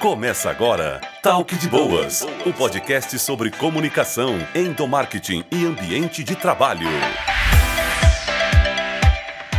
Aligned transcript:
Começa 0.00 0.48
agora 0.48 1.00
Talk 1.24 1.56
de 1.56 1.68
Boas, 1.68 2.24
o 2.46 2.52
podcast 2.52 3.18
sobre 3.18 3.50
comunicação, 3.50 4.36
endomarketing 4.54 5.44
e 5.50 5.66
ambiente 5.66 6.22
de 6.22 6.36
trabalho. 6.36 6.86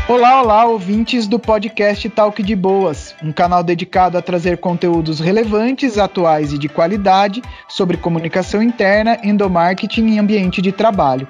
Olá, 0.08 0.42
olá, 0.42 0.64
ouvintes 0.64 1.28
do 1.28 1.38
podcast 1.38 2.08
Talk 2.12 2.42
de 2.42 2.56
Boas, 2.56 3.14
um 3.22 3.34
canal 3.34 3.62
dedicado 3.62 4.18
a 4.18 4.22
trazer 4.22 4.60
conteúdos 4.60 5.20
relevantes, 5.20 5.98
atuais 5.98 6.54
e 6.54 6.58
de 6.58 6.70
qualidade 6.70 7.42
sobre 7.68 7.98
comunicação 7.98 8.64
interna, 8.64 9.20
endomarketing 9.22 10.08
e 10.08 10.20
ambiente 10.20 10.62
de 10.62 10.72
trabalho. 10.72 11.28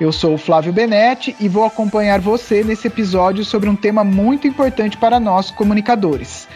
Eu 0.00 0.12
sou 0.12 0.34
o 0.34 0.38
Flávio 0.38 0.72
Benetti 0.72 1.34
e 1.40 1.48
vou 1.48 1.64
acompanhar 1.64 2.20
você 2.20 2.62
nesse 2.62 2.86
episódio 2.86 3.44
sobre 3.44 3.68
um 3.68 3.74
tema 3.74 4.04
muito 4.04 4.46
importante 4.46 4.96
para 4.96 5.18
nós 5.18 5.50
comunicadores. 5.50 6.46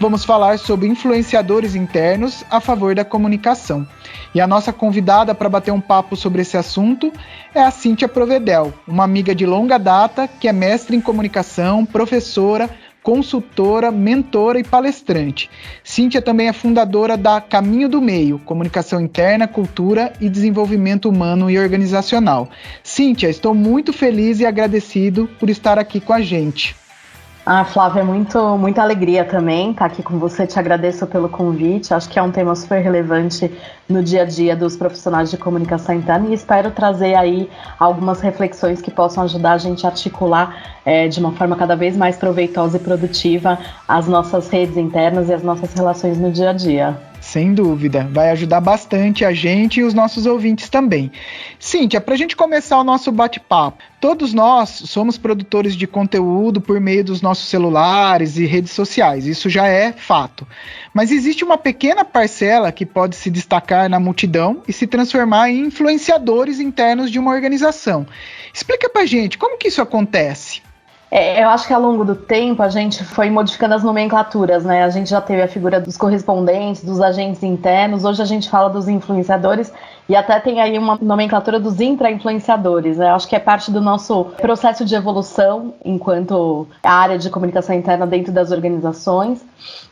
Vamos 0.00 0.24
falar 0.24 0.58
sobre 0.58 0.88
influenciadores 0.88 1.74
internos 1.74 2.42
a 2.50 2.58
favor 2.58 2.94
da 2.94 3.04
comunicação. 3.04 3.86
E 4.34 4.40
a 4.40 4.46
nossa 4.46 4.72
convidada 4.72 5.34
para 5.34 5.46
bater 5.46 5.72
um 5.72 5.80
papo 5.80 6.16
sobre 6.16 6.40
esse 6.40 6.56
assunto 6.56 7.12
é 7.54 7.60
a 7.60 7.70
Cíntia 7.70 8.08
Provedel, 8.08 8.72
uma 8.88 9.04
amiga 9.04 9.34
de 9.34 9.44
longa 9.44 9.76
data 9.76 10.26
que 10.26 10.48
é 10.48 10.54
mestre 10.54 10.96
em 10.96 11.02
comunicação, 11.02 11.84
professora, 11.84 12.70
consultora, 13.02 13.90
mentora 13.90 14.58
e 14.58 14.64
palestrante. 14.64 15.50
Cíntia 15.84 16.22
também 16.22 16.48
é 16.48 16.52
fundadora 16.54 17.14
da 17.14 17.38
Caminho 17.38 17.86
do 17.86 18.00
Meio, 18.00 18.38
Comunicação 18.38 19.02
Interna, 19.02 19.46
Cultura 19.46 20.14
e 20.18 20.30
Desenvolvimento 20.30 21.10
Humano 21.10 21.50
e 21.50 21.58
Organizacional. 21.58 22.48
Cíntia, 22.82 23.28
estou 23.28 23.54
muito 23.54 23.92
feliz 23.92 24.40
e 24.40 24.46
agradecido 24.46 25.28
por 25.38 25.50
estar 25.50 25.78
aqui 25.78 26.00
com 26.00 26.14
a 26.14 26.22
gente. 26.22 26.79
Ah, 27.44 27.64
Flávia, 27.64 28.00
é 28.00 28.04
muito, 28.04 28.38
muita 28.58 28.82
alegria 28.82 29.24
também 29.24 29.70
estar 29.70 29.86
aqui 29.86 30.02
com 30.02 30.18
você. 30.18 30.46
Te 30.46 30.58
agradeço 30.58 31.06
pelo 31.06 31.28
convite. 31.28 31.94
Acho 31.94 32.08
que 32.08 32.18
é 32.18 32.22
um 32.22 32.30
tema 32.30 32.54
super 32.54 32.80
relevante 32.82 33.50
no 33.88 34.02
dia 34.02 34.22
a 34.22 34.24
dia 34.26 34.54
dos 34.54 34.76
profissionais 34.76 35.30
de 35.30 35.38
comunicação 35.38 35.94
interna 35.94 36.28
e 36.28 36.34
espero 36.34 36.70
trazer 36.70 37.14
aí 37.14 37.50
algumas 37.78 38.20
reflexões 38.20 38.82
que 38.82 38.90
possam 38.90 39.24
ajudar 39.24 39.52
a 39.52 39.58
gente 39.58 39.86
a 39.86 39.88
articular 39.88 40.78
é, 40.84 41.08
de 41.08 41.18
uma 41.18 41.32
forma 41.32 41.56
cada 41.56 41.74
vez 41.74 41.96
mais 41.96 42.16
proveitosa 42.16 42.76
e 42.76 42.80
produtiva 42.80 43.58
as 43.88 44.06
nossas 44.06 44.48
redes 44.48 44.76
internas 44.76 45.30
e 45.30 45.32
as 45.32 45.42
nossas 45.42 45.72
relações 45.72 46.18
no 46.18 46.30
dia 46.30 46.50
a 46.50 46.52
dia. 46.52 47.09
Sem 47.30 47.54
dúvida, 47.54 48.08
vai 48.10 48.30
ajudar 48.30 48.60
bastante 48.60 49.24
a 49.24 49.32
gente 49.32 49.78
e 49.78 49.84
os 49.84 49.94
nossos 49.94 50.26
ouvintes 50.26 50.68
também. 50.68 51.12
Cíntia, 51.60 52.00
para 52.00 52.14
a 52.14 52.16
gente 52.16 52.34
começar 52.34 52.76
o 52.76 52.82
nosso 52.82 53.12
bate-papo, 53.12 53.84
todos 54.00 54.34
nós 54.34 54.68
somos 54.86 55.16
produtores 55.16 55.76
de 55.76 55.86
conteúdo 55.86 56.60
por 56.60 56.80
meio 56.80 57.04
dos 57.04 57.22
nossos 57.22 57.48
celulares 57.48 58.36
e 58.36 58.46
redes 58.46 58.72
sociais, 58.72 59.28
isso 59.28 59.48
já 59.48 59.68
é 59.68 59.92
fato. 59.92 60.44
Mas 60.92 61.12
existe 61.12 61.44
uma 61.44 61.56
pequena 61.56 62.04
parcela 62.04 62.72
que 62.72 62.84
pode 62.84 63.14
se 63.14 63.30
destacar 63.30 63.88
na 63.88 64.00
multidão 64.00 64.64
e 64.66 64.72
se 64.72 64.88
transformar 64.88 65.50
em 65.50 65.66
influenciadores 65.66 66.58
internos 66.58 67.12
de 67.12 67.20
uma 67.20 67.30
organização. 67.30 68.08
Explica 68.52 68.90
para 68.90 69.06
gente 69.06 69.38
como 69.38 69.56
que 69.56 69.68
isso 69.68 69.80
acontece. 69.80 70.62
É, 71.10 71.42
eu 71.42 71.48
acho 71.48 71.66
que 71.66 71.72
ao 71.72 71.82
longo 71.82 72.04
do 72.04 72.14
tempo 72.14 72.62
a 72.62 72.68
gente 72.68 73.02
foi 73.02 73.28
modificando 73.30 73.74
as 73.74 73.82
nomenclaturas, 73.82 74.64
né? 74.64 74.84
A 74.84 74.90
gente 74.90 75.10
já 75.10 75.20
teve 75.20 75.42
a 75.42 75.48
figura 75.48 75.80
dos 75.80 75.96
correspondentes, 75.96 76.84
dos 76.84 77.00
agentes 77.00 77.42
internos, 77.42 78.04
hoje 78.04 78.22
a 78.22 78.24
gente 78.24 78.48
fala 78.48 78.70
dos 78.70 78.86
influenciadores 78.86 79.72
e 80.10 80.16
até 80.16 80.40
tem 80.40 80.60
aí 80.60 80.76
uma 80.76 80.98
nomenclatura 81.00 81.60
dos 81.60 81.80
intra-influenciadores. 81.80 82.96
Né? 82.96 83.08
Acho 83.10 83.28
que 83.28 83.36
é 83.36 83.38
parte 83.38 83.70
do 83.70 83.80
nosso 83.80 84.24
processo 84.40 84.84
de 84.84 84.92
evolução 84.92 85.72
enquanto 85.84 86.66
área 86.82 87.16
de 87.16 87.30
comunicação 87.30 87.76
interna 87.76 88.08
dentro 88.08 88.32
das 88.32 88.50
organizações. 88.50 89.44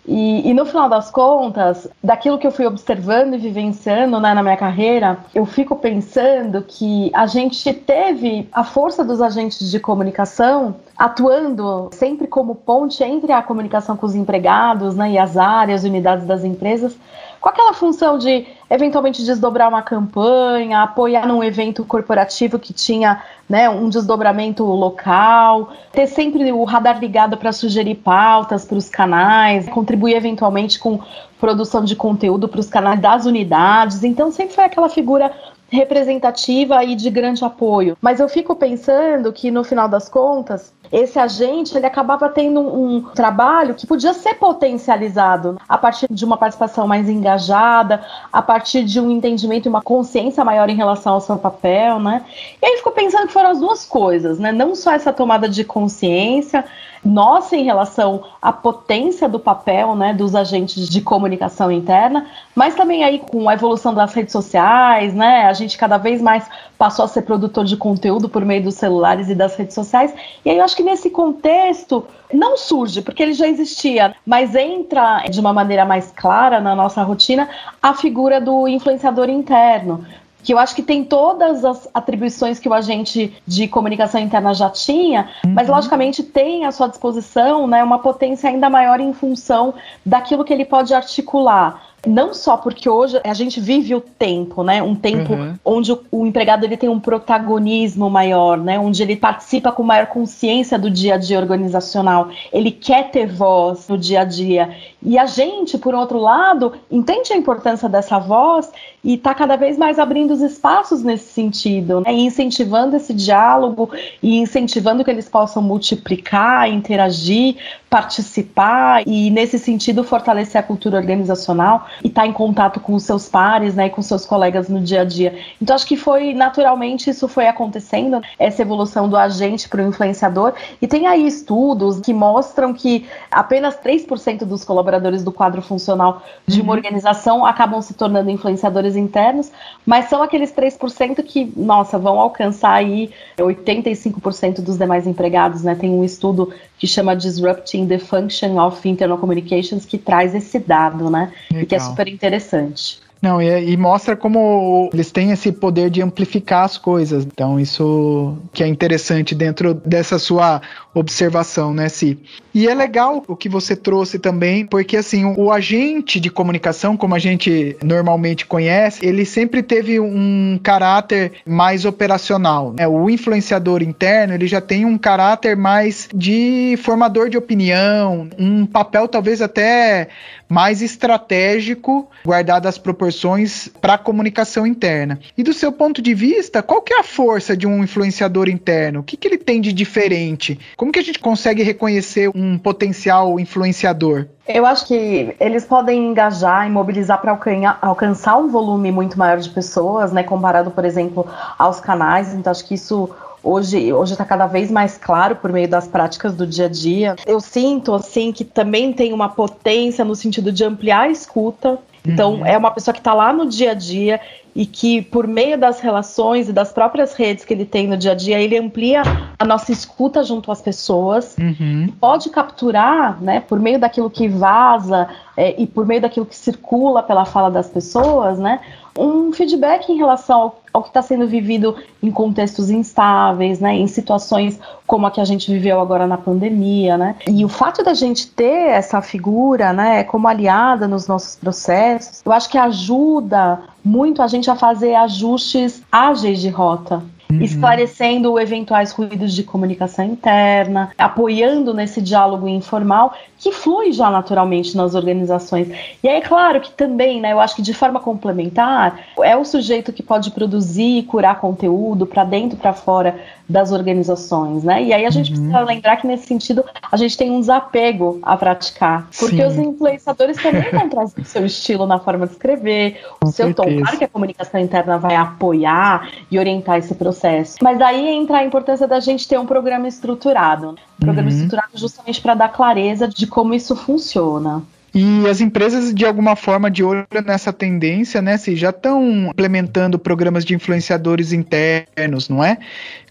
E, 0.05 0.49
e, 0.49 0.55
no 0.55 0.65
final 0.65 0.89
das 0.89 1.11
contas, 1.11 1.87
daquilo 2.03 2.39
que 2.39 2.47
eu 2.47 2.51
fui 2.51 2.67
observando 2.67 3.35
e 3.35 3.39
vivenciando 3.39 4.19
né, 4.19 4.35
na 4.35 4.43
minha 4.43 4.57
carreira, 4.57 5.19
eu 5.33 5.47
fico 5.47 5.77
pensando 5.77 6.65
que 6.67 7.13
a 7.15 7.27
gente 7.27 7.73
teve 7.75 8.49
a 8.51 8.65
força 8.65 9.05
dos 9.05 9.21
agentes 9.21 9.71
de 9.71 9.79
comunicação 9.79 10.77
atuando 11.09 11.89
sempre 11.93 12.27
como 12.27 12.55
ponte 12.55 13.03
entre 13.03 13.33
a 13.33 13.43
comunicação 13.43 13.97
com 13.97 14.07
os 14.07 14.15
empregados 14.15 14.95
né, 14.95 15.13
e 15.13 15.19
as 15.19 15.37
áreas, 15.37 15.83
unidades 15.83 16.27
das 16.27 16.45
empresas, 16.45 16.97
com 17.41 17.49
aquela 17.49 17.73
função 17.73 18.19
de 18.19 18.47
eventualmente 18.69 19.25
desdobrar 19.25 19.69
uma 19.69 19.83
campanha, 19.83 20.83
apoiar 20.83 21.27
num 21.27 21.43
evento 21.43 21.85
corporativo 21.85 22.59
que 22.59 22.73
tinha 22.73 23.23
né, 23.49 23.71
um 23.71 23.89
desdobramento 23.89 24.65
local, 24.65 25.71
ter 25.93 26.07
sempre 26.07 26.53
o 26.53 26.65
radar 26.65 26.99
ligado 26.99 27.37
para 27.37 27.53
sugerir 27.53 27.95
pautas 27.97 28.65
para 28.65 28.77
os 28.77 28.89
canais, 28.89 29.69
contribuir 29.69 30.15
eventualmente 30.15 30.79
com 30.79 31.01
produção 31.41 31.85
de 31.85 31.97
conteúdo 31.97 32.49
para 32.49 32.61
os 32.61 32.69
canais 32.69 33.01
das 33.01 33.25
unidades. 33.25 34.03
Então 34.05 34.31
sempre 34.31 34.55
foi 34.55 34.65
aquela 34.65 34.89
figura 34.89 35.33
representativa 35.71 36.83
e 36.83 36.95
de 36.95 37.11
grande 37.11 37.45
apoio. 37.45 37.97
Mas 38.01 38.21
eu 38.21 38.29
fico 38.29 38.57
pensando 38.57 39.33
que 39.33 39.51
no 39.51 39.63
final 39.63 39.89
das 39.89 40.09
contas, 40.09 40.73
esse 40.91 41.19
agente 41.19 41.77
ele 41.77 41.87
acabava 41.87 42.29
tendo 42.29 42.61
um, 42.61 43.03
trabalho 43.15 43.75
que 43.75 43.87
podia 43.87 44.13
ser 44.13 44.35
potencializado 44.35 45.59
a 45.69 45.77
partir 45.77 46.07
de 46.11 46.25
uma 46.25 46.37
participação 46.37 46.87
mais 46.87 47.09
engajada, 47.09 48.05
a 48.33 48.43
partir 48.43 48.85
de 48.85 49.01
um 49.01 49.11
entendimento 49.11 49.67
e 49.67 49.69
uma 49.69 49.83
consciência 49.83 50.45
maior 50.45 50.69
em 50.69 50.77
relação 50.77 51.15
ao 51.15 51.21
seu 51.21 51.37
papel, 51.37 51.99
né? 52.01 52.25
E 52.63 52.67
aí 52.67 52.77
ficou 52.79 52.93
pensando 52.93 53.27
que 53.27 53.33
foram 53.33 53.51
as 53.51 53.61
duas 53.61 53.85
coisas, 53.85 54.39
né? 54.39 54.53
Não 54.53 54.75
só 54.75 54.93
essa 54.93 55.13
tomada 55.13 55.49
de 55.49 55.65
consciência 55.65 56.65
nossa 57.05 57.57
em 57.57 57.65
relação 57.65 58.25
à 58.41 58.53
potência 58.53 59.29
do 59.29 59.39
papel, 59.39 59.95
né, 59.95 60.13
dos 60.13 60.35
agentes 60.35 60.89
de 60.89 61.01
comunicação 61.01 61.71
interna, 61.71 62.27
mas 62.55 62.75
também 62.75 63.05
aí 63.05 63.19
com 63.19 63.49
a 63.49 63.55
evolução 63.55 63.95
das 63.95 64.13
redes 64.13 64.33
sociais, 64.33 65.15
né, 65.15 65.47
a 65.47 65.53
gente 65.53 65.79
cada 65.79 65.97
vez 65.97 66.21
mais 66.21 66.45
passou 66.79 67.05
a 67.05 67.09
ser 67.09 67.23
produtor 67.23 67.65
de 67.65 67.77
conteúdo 67.77 68.29
por 68.29 68.45
meio 68.45 68.63
dos 68.63 68.77
celulares 68.77 69.29
e 69.29 69.35
das 69.35 69.57
redes 69.57 69.75
sociais. 69.75 70.15
E 70.45 70.51
aí 70.51 70.59
eu 70.59 70.65
acho 70.65 70.77
que 70.77 70.83
nesse 70.83 71.11
contexto 71.11 72.07
não 72.33 72.57
surge, 72.57 73.03
porque 73.03 73.23
ele 73.23 73.33
já 73.33 73.49
existia, 73.49 74.15
mas 74.25 74.55
entra 74.55 75.25
de 75.29 75.41
uma 75.41 75.53
maneira 75.53 75.85
mais 75.85 76.13
clara 76.15 76.61
na 76.61 76.75
nossa 76.75 77.03
rotina 77.03 77.49
a 77.83 77.93
figura 77.95 78.41
do 78.41 78.69
influenciador 78.69 79.29
interno 79.29 80.07
que 80.43 80.55
eu 80.55 80.59
acho 80.59 80.75
que 80.75 80.83
tem 80.83 81.05
todas 81.05 81.65
as 81.65 81.89
atribuições 81.93 82.59
que 82.59 82.69
o 82.69 82.73
agente 82.73 83.37
de 83.47 83.67
comunicação 83.69 84.21
interna 84.21 84.55
já 84.55 84.71
tinha, 84.71 85.29
uhum. 85.45 85.53
mas 85.53 85.69
logicamente 85.69 86.23
tem 86.23 86.65
à 86.65 86.73
sua 86.73 86.89
disposição 86.89 87.67
né, 87.67 87.83
uma 87.83 87.99
potência 87.99 88.49
ainda 88.49 88.71
maior 88.71 89.01
em 89.01 89.13
função 89.13 89.75
daquilo 90.07 90.45
que 90.45 90.53
ele 90.53 90.65
pode 90.65 90.95
articular. 90.95 91.88
Não 92.07 92.33
só 92.33 92.57
porque 92.57 92.89
hoje 92.89 93.21
a 93.25 93.35
gente 93.35 93.61
vive 93.61 93.95
o 93.95 94.01
tempo, 94.01 94.63
né? 94.63 94.81
Um 94.81 94.95
tempo 94.95 95.33
uhum. 95.33 95.55
onde 95.65 95.93
o, 95.93 96.01
o, 96.13 96.27
empregado 96.27 96.65
ele 96.65 96.77
tem 96.77 96.89
um 96.89 97.01
protagonismo 97.01 98.09
maior, 98.09 98.57
né? 98.57 98.79
Onde 98.79 99.03
ele 99.03 99.17
participa 99.17 99.73
com 99.73 99.83
maior 99.83 100.07
consciência 100.07 100.79
do 100.79 100.89
dia 100.89 101.15
a 101.15 101.19
dia 101.19 101.39
organizacional. 101.39 102.29
Ele 102.53 102.71
quer 102.71 103.11
ter 103.11 103.27
voz 103.27 103.89
no 103.89 103.99
dia 103.99 104.21
a 104.21 104.25
dia. 104.25 104.71
E 105.03 105.19
a 105.19 105.27
gente, 105.27 105.77
por 105.77 105.95
outro 105.95 106.19
lado, 106.19 106.73
entende 106.91 107.33
a 107.33 107.37
importância 107.37 107.89
dessa 107.89 108.19
voz 108.19 108.71
e 109.03 109.15
está 109.15 109.35
cada 109.35 109.57
vez 109.57 109.77
mais 109.77 109.99
abrindo 109.99 110.33
os 110.33 110.41
espaços 110.41 111.03
nesse 111.03 111.33
sentido, 111.33 112.01
né? 112.01 112.13
e 112.13 112.21
incentivando 112.21 112.97
esse 112.97 113.15
diálogo 113.15 113.91
e 114.23 114.39
incentivando 114.39 115.05
que 115.05 115.11
eles 115.11 115.29
possam 115.29 115.63
multiplicar, 115.63 116.69
interagir, 116.69 117.57
participar 117.89 119.03
e 119.07 119.31
nesse 119.31 119.59
sentido 119.59 120.05
fortalecer 120.05 120.61
a 120.61 120.65
cultura 120.65 120.97
organizacional 120.99 121.88
e 122.03 122.09
tá 122.09 122.27
em 122.27 122.33
contato 122.33 122.81
com 122.81 122.95
os 122.95 123.03
seus 123.03 123.29
pares, 123.29 123.75
né, 123.75 123.87
e 123.87 123.91
com 123.91 124.03
seus 124.03 124.25
colegas 124.25 124.69
no 124.69 124.81
dia 124.81 125.03
a 125.03 125.05
dia. 125.05 125.39
Então 125.61 125.75
acho 125.75 125.87
que 125.87 125.97
foi 125.97 126.35
naturalmente 126.35 127.11
isso 127.11 127.29
foi 127.29 127.47
acontecendo, 127.47 128.21
essa 128.39 128.63
evolução 128.63 129.09
do 129.09 129.17
agente 129.17 129.69
para 129.69 129.83
o 129.83 129.87
influenciador 129.87 130.53
e 130.81 130.87
tem 130.87 131.07
aí 131.07 131.27
estudos 131.27 132.01
que 132.01 132.13
mostram 132.13 132.73
que 132.73 133.07
apenas 133.31 133.77
3% 133.77 134.45
dos 134.45 134.65
colaboradores 134.65 135.23
do 135.23 135.33
quadro 135.33 135.63
funcional 135.63 136.23
de 136.47 136.61
uma 136.61 136.73
uhum. 136.73 136.77
organização 136.77 137.45
acabam 137.45 137.81
se 137.81 137.95
tornando 137.95 138.31
influenciadores 138.31 138.97
internos, 138.97 139.51
mas 139.85 140.09
são 140.09 140.23
aqueles 140.23 140.53
3% 140.53 141.23
que, 141.23 141.53
nossa, 141.57 141.99
vão 141.99 142.19
alcançar 142.21 142.73
aí 142.73 143.11
85% 143.39 144.61
dos 144.61 144.79
demais 144.79 145.07
empregados, 145.07 145.63
né? 145.63 145.75
Tem 145.75 145.91
um 145.91 146.05
estudo 146.05 146.53
que 146.79 146.87
chama 146.87 147.17
Disrupting 147.17 147.87
the 147.87 147.99
Function 147.99 148.59
of 148.65 148.89
Internal 148.89 149.19
Communications, 149.19 149.85
que 149.85 149.99
traz 149.99 150.35
esse 150.35 150.59
dado, 150.59 151.11
né? 151.11 151.33
Legal. 151.51 151.63
E 151.63 151.67
que 151.67 151.75
é 151.79 151.81
super 151.81 152.09
interessante. 152.09 153.01
Não, 153.21 153.43
e, 153.43 153.73
e, 153.73 153.77
mostra 153.77 154.17
como 154.17 154.89
eles 154.93 155.11
têm 155.11 155.33
esse 155.33 155.51
poder 155.51 155.91
de 155.91 156.01
amplificar 156.01 156.65
as 156.65 156.79
coisas. 156.79 157.25
Então, 157.25 157.59
isso 157.59 158.37
que 158.53 158.63
é 158.63 158.67
interessante 158.69 159.35
dentro 159.35 159.75
dessa 159.75 160.19
sua 160.19 160.63
observação, 160.99 161.73
né, 161.73 161.89
Si? 161.89 162.19
E 162.55 162.67
é 162.67 162.75
legal 162.75 163.23
o 163.29 163.37
que 163.37 163.49
você 163.49 163.77
trouxe 163.77 164.19
também, 164.19 164.67
porque 164.67 164.97
assim, 164.97 165.25
o, 165.37 165.53
agente 165.53 166.19
de 166.19 166.29
comunicação, 166.29 166.97
como 166.97 167.15
a 167.15 167.19
gente 167.19 167.77
normalmente 167.85 168.47
conhece, 168.47 169.07
ele 169.07 169.25
sempre 169.25 169.63
teve 169.63 170.01
um 170.01 170.59
caráter 170.61 171.33
mais 171.47 171.85
operacional. 171.85 172.73
Né? 172.77 172.89
O 172.89 173.09
influenciador 173.09 173.83
interno, 173.83 174.35
ele 174.35 174.49
já 174.49 174.61
tem 174.61 174.85
um 174.85 174.99
caráter 174.99 175.57
mais 175.57 176.09
de 176.13 176.77
formador 176.83 177.29
de 177.29 177.39
opinião, 177.39 178.29
um 178.39 178.67
papel 178.67 179.07
talvez 179.07 179.41
até 179.41 180.09
mais 180.49 180.81
estratégico, 180.81 182.09
guardado 182.25 182.67
as 182.67 182.79
proporções 182.79 183.69
para 183.81 183.95
a 183.95 183.99
comunicação 183.99 184.67
interna. 184.67 185.21
E 185.37 185.43
do 185.43 185.53
seu 185.53 185.71
ponto 185.71 186.01
de 186.01 186.15
vista, 186.15 186.63
qual 186.63 186.81
que 186.81 186.95
é 186.95 187.01
a 187.01 187.05
força 187.05 187.57
de 187.57 187.67
um 187.67 187.85
influenciador 187.85 188.49
interno? 188.49 189.01
O 189.01 189.03
que, 189.03 189.17
que 189.17 189.29
ele 189.29 189.37
tem 189.37 189.61
de 189.61 189.73
diferente? 189.73 190.59
Como 190.77 190.88
que 190.93 190.99
a 190.99 191.03
gente 191.03 191.19
consegue 191.19 191.63
reconhecer 191.63 192.31
um 192.35 192.59
potencial 192.59 193.39
influenciador? 193.39 194.27
Eu 194.47 194.65
acho 194.65 194.87
que 194.87 195.35
eles 195.39 195.65
podem 195.65 196.11
engajar 196.11 196.67
e 196.67 196.71
mobilizar 196.71 197.21
para 197.21 197.39
alcançar 197.81 198.37
um 198.37 198.49
volume 198.49 198.91
muito 198.91 199.19
maior 199.19 199.39
de 199.39 199.51
pessoas, 199.51 200.13
né, 200.13 200.23
comparado, 200.23 200.71
por 200.71 200.85
exemplo, 200.85 201.27
aos 201.59 201.81
canais. 201.81 202.35
Então, 202.35 202.51
acho 202.51 202.65
que 202.65 202.75
isso 202.75 203.11
hoje 203.43 203.93
hoje 203.93 204.13
está 204.13 204.25
cada 204.25 204.47
vez 204.47 204.71
mais 204.71 204.99
claro 204.99 205.37
por 205.37 205.53
meio 205.53 205.69
das 205.69 205.87
práticas 205.87 206.35
do 206.35 206.47
dia 206.47 206.67
a 206.67 206.69
dia. 206.69 207.17
Eu 207.27 207.41
sinto 207.41 207.95
assim 207.95 208.33
que 208.33 208.45
também 208.45 208.93
tem 208.93 209.13
uma 209.13 209.29
potência 209.29 210.05
no 210.05 210.15
sentido 210.15 210.51
de 210.53 210.65
ampliar 210.65 211.03
a 211.03 211.09
escuta. 211.09 211.79
Então 212.05 212.37
uhum. 212.37 212.47
é 212.47 212.57
uma 212.57 212.71
pessoa 212.71 212.93
que 212.93 213.01
está 213.01 213.13
lá 213.13 213.33
no 213.33 213.47
dia 213.47 213.73
a 213.73 213.75
dia 213.75 214.21
e 214.59 214.67
que 214.67 215.03
por 215.03 215.29
meio 215.29 215.57
das 215.57 215.79
relações 215.79 216.49
e 216.49 216.53
das 216.53 216.73
próprias 216.73 217.15
redes 217.15 217.45
que 217.45 217.55
ele 217.55 217.65
tem 217.65 217.87
no 217.87 217.97
dia 217.97 218.11
a 218.11 218.15
dia, 218.17 218.41
ele 218.41 218.59
amplia 218.59 219.03
a 219.39 219.45
nossa 219.45 219.71
escuta 219.71 220.25
junto 220.25 220.51
às 220.51 220.61
pessoas, 220.61 221.37
uhum. 221.39 221.87
pode 222.01 222.29
capturar, 222.29 223.23
né, 223.23 223.39
por 223.39 223.61
meio 223.61 223.79
daquilo 223.79 224.11
que 224.11 224.27
vaza 224.27 225.09
é, 225.37 225.55
e 225.63 225.65
por 225.65 225.87
meio 225.87 226.01
daquilo 226.01 226.27
que 226.27 226.35
circula 226.35 227.05
pela 227.05 227.25
fala 227.25 227.53
das 227.53 227.69
pessoas, 227.69 228.37
né, 228.41 228.59
um 228.99 229.33
feedback 229.33 229.93
em 229.93 229.97
relação 229.97 230.41
ao, 230.41 230.63
ao 230.79 230.83
que 230.83 230.89
está 230.89 231.03
sendo 231.03 231.27
vivido 231.27 231.77
em 232.03 232.11
contextos 232.11 232.71
instáveis, 232.71 233.61
né, 233.61 233.75
em 233.75 233.87
situações 233.87 234.59
como 234.87 235.07
a 235.07 235.11
que 235.11 235.21
a 235.21 235.25
gente 235.25 235.53
viveu 235.53 235.81
agora 235.81 236.07
na 236.07 236.17
pandemia, 236.17 236.97
né, 236.97 237.17
e 237.29 237.45
o 237.45 237.49
fato 237.49 237.83
da 237.83 237.95
gente 237.95 238.29
ter 238.29 238.71
essa 238.71 239.03
figura, 239.03 239.73
né, 239.73 240.05
como 240.05 240.27
aliada 240.27 240.89
nos 240.89 241.07
nossos 241.07 241.37
processos, 241.37 242.23
eu 242.25 242.33
acho 242.33 242.49
que 242.49 242.57
ajuda 242.57 243.61
muito 243.85 244.23
a 244.23 244.27
gente 244.27 244.51
a 244.51 244.57
fazer 244.57 244.95
ajustes 244.95 245.83
ágeis 245.91 246.41
de 246.41 246.49
rota, 246.49 247.03
Uhum. 247.31 247.43
esclarecendo 247.43 248.39
eventuais 248.41 248.91
ruídos 248.91 249.35
de 249.35 249.43
comunicação 249.43 250.05
interna, 250.05 250.91
apoiando 250.97 251.75
nesse 251.75 252.01
diálogo 252.01 252.49
informal 252.49 253.13
que 253.39 253.53
flui 253.53 253.93
já 253.93 254.11
naturalmente 254.11 254.77
nas 254.77 254.95
organizações. 254.95 255.69
E 256.03 256.09
aí, 256.09 256.17
é 256.17 256.21
claro 256.21 256.61
que 256.61 256.73
também, 256.73 257.21
né, 257.21 257.33
eu 257.33 257.41
acho 257.41 257.55
que 257.55 257.63
de 257.63 257.73
forma 257.73 258.01
complementar, 258.01 259.01
é 259.23 259.37
o 259.37 259.45
sujeito 259.45 259.93
que 259.93 260.03
pode 260.03 260.31
produzir 260.33 260.99
e 260.99 261.03
curar 261.03 261.39
conteúdo 261.39 262.05
para 262.05 262.25
dentro 262.25 262.57
e 262.57 262.61
para 262.61 262.73
fora 262.73 263.19
das 263.49 263.73
organizações, 263.73 264.63
né? 264.63 264.83
E 264.83 264.93
aí 264.93 265.07
a 265.07 265.11
gente 265.11 265.31
uhum. 265.31 265.39
precisa 265.39 265.61
lembrar 265.61 265.97
que 265.97 266.07
nesse 266.07 266.27
sentido 266.27 266.63
a 266.93 266.97
gente 266.99 267.17
tem 267.17 267.31
um 267.31 267.41
desapego 267.41 268.19
a 268.23 268.37
praticar, 268.37 269.09
porque 269.19 269.37
Sim. 269.37 269.47
os 269.47 269.57
influenciadores 269.57 270.37
também 270.37 270.71
vão 270.71 270.89
trazer 270.91 271.21
o 271.23 271.25
seu 271.25 271.47
estilo 271.47 271.87
na 271.87 271.99
forma 271.99 272.27
de 272.27 272.33
escrever, 272.33 273.01
o 273.17 273.25
Com 273.25 273.33
seu 273.33 273.47
certeza. 273.47 273.69
tom. 273.69 273.81
Claro 273.81 273.99
que 273.99 274.05
a 274.05 274.09
comunicação 274.09 274.61
interna 274.61 274.99
vai 274.99 275.17
apoiar 275.17 276.11
e 276.31 276.39
orientar 276.39 276.77
esse 276.77 276.95
processo, 276.95 277.18
mas 277.63 277.81
aí 277.81 278.09
entra 278.09 278.39
a 278.39 278.45
importância 278.45 278.87
da 278.87 279.01
gente 279.01 279.27
ter 279.27 279.39
um 279.39 279.47
programa 279.47 279.89
estruturado, 279.89 280.71
um 280.71 281.01
programa 281.01 281.29
uhum. 281.29 281.35
estruturado 281.35 281.71
justamente 281.75 282.21
para 282.21 282.35
dar 282.35 282.49
clareza 282.49 283.09
de 283.09 283.27
como 283.27 283.55
isso 283.55 283.75
funciona. 283.75 284.63
E 284.99 285.29
as 285.29 285.41
empresas, 285.41 285.95
de 285.95 286.05
alguma 286.05 286.35
forma, 286.35 286.69
de 286.69 286.83
olho 286.83 287.07
nessa 287.25 287.53
tendência, 287.53 288.21
né, 288.21 288.37
se 288.37 288.57
já 288.57 288.71
estão 288.71 289.29
implementando 289.31 289.97
programas 289.97 290.45
de 290.45 290.57
influenciadores 290.57 291.33
internos, 291.33 292.29
não 292.29 292.43
é? 292.43 292.59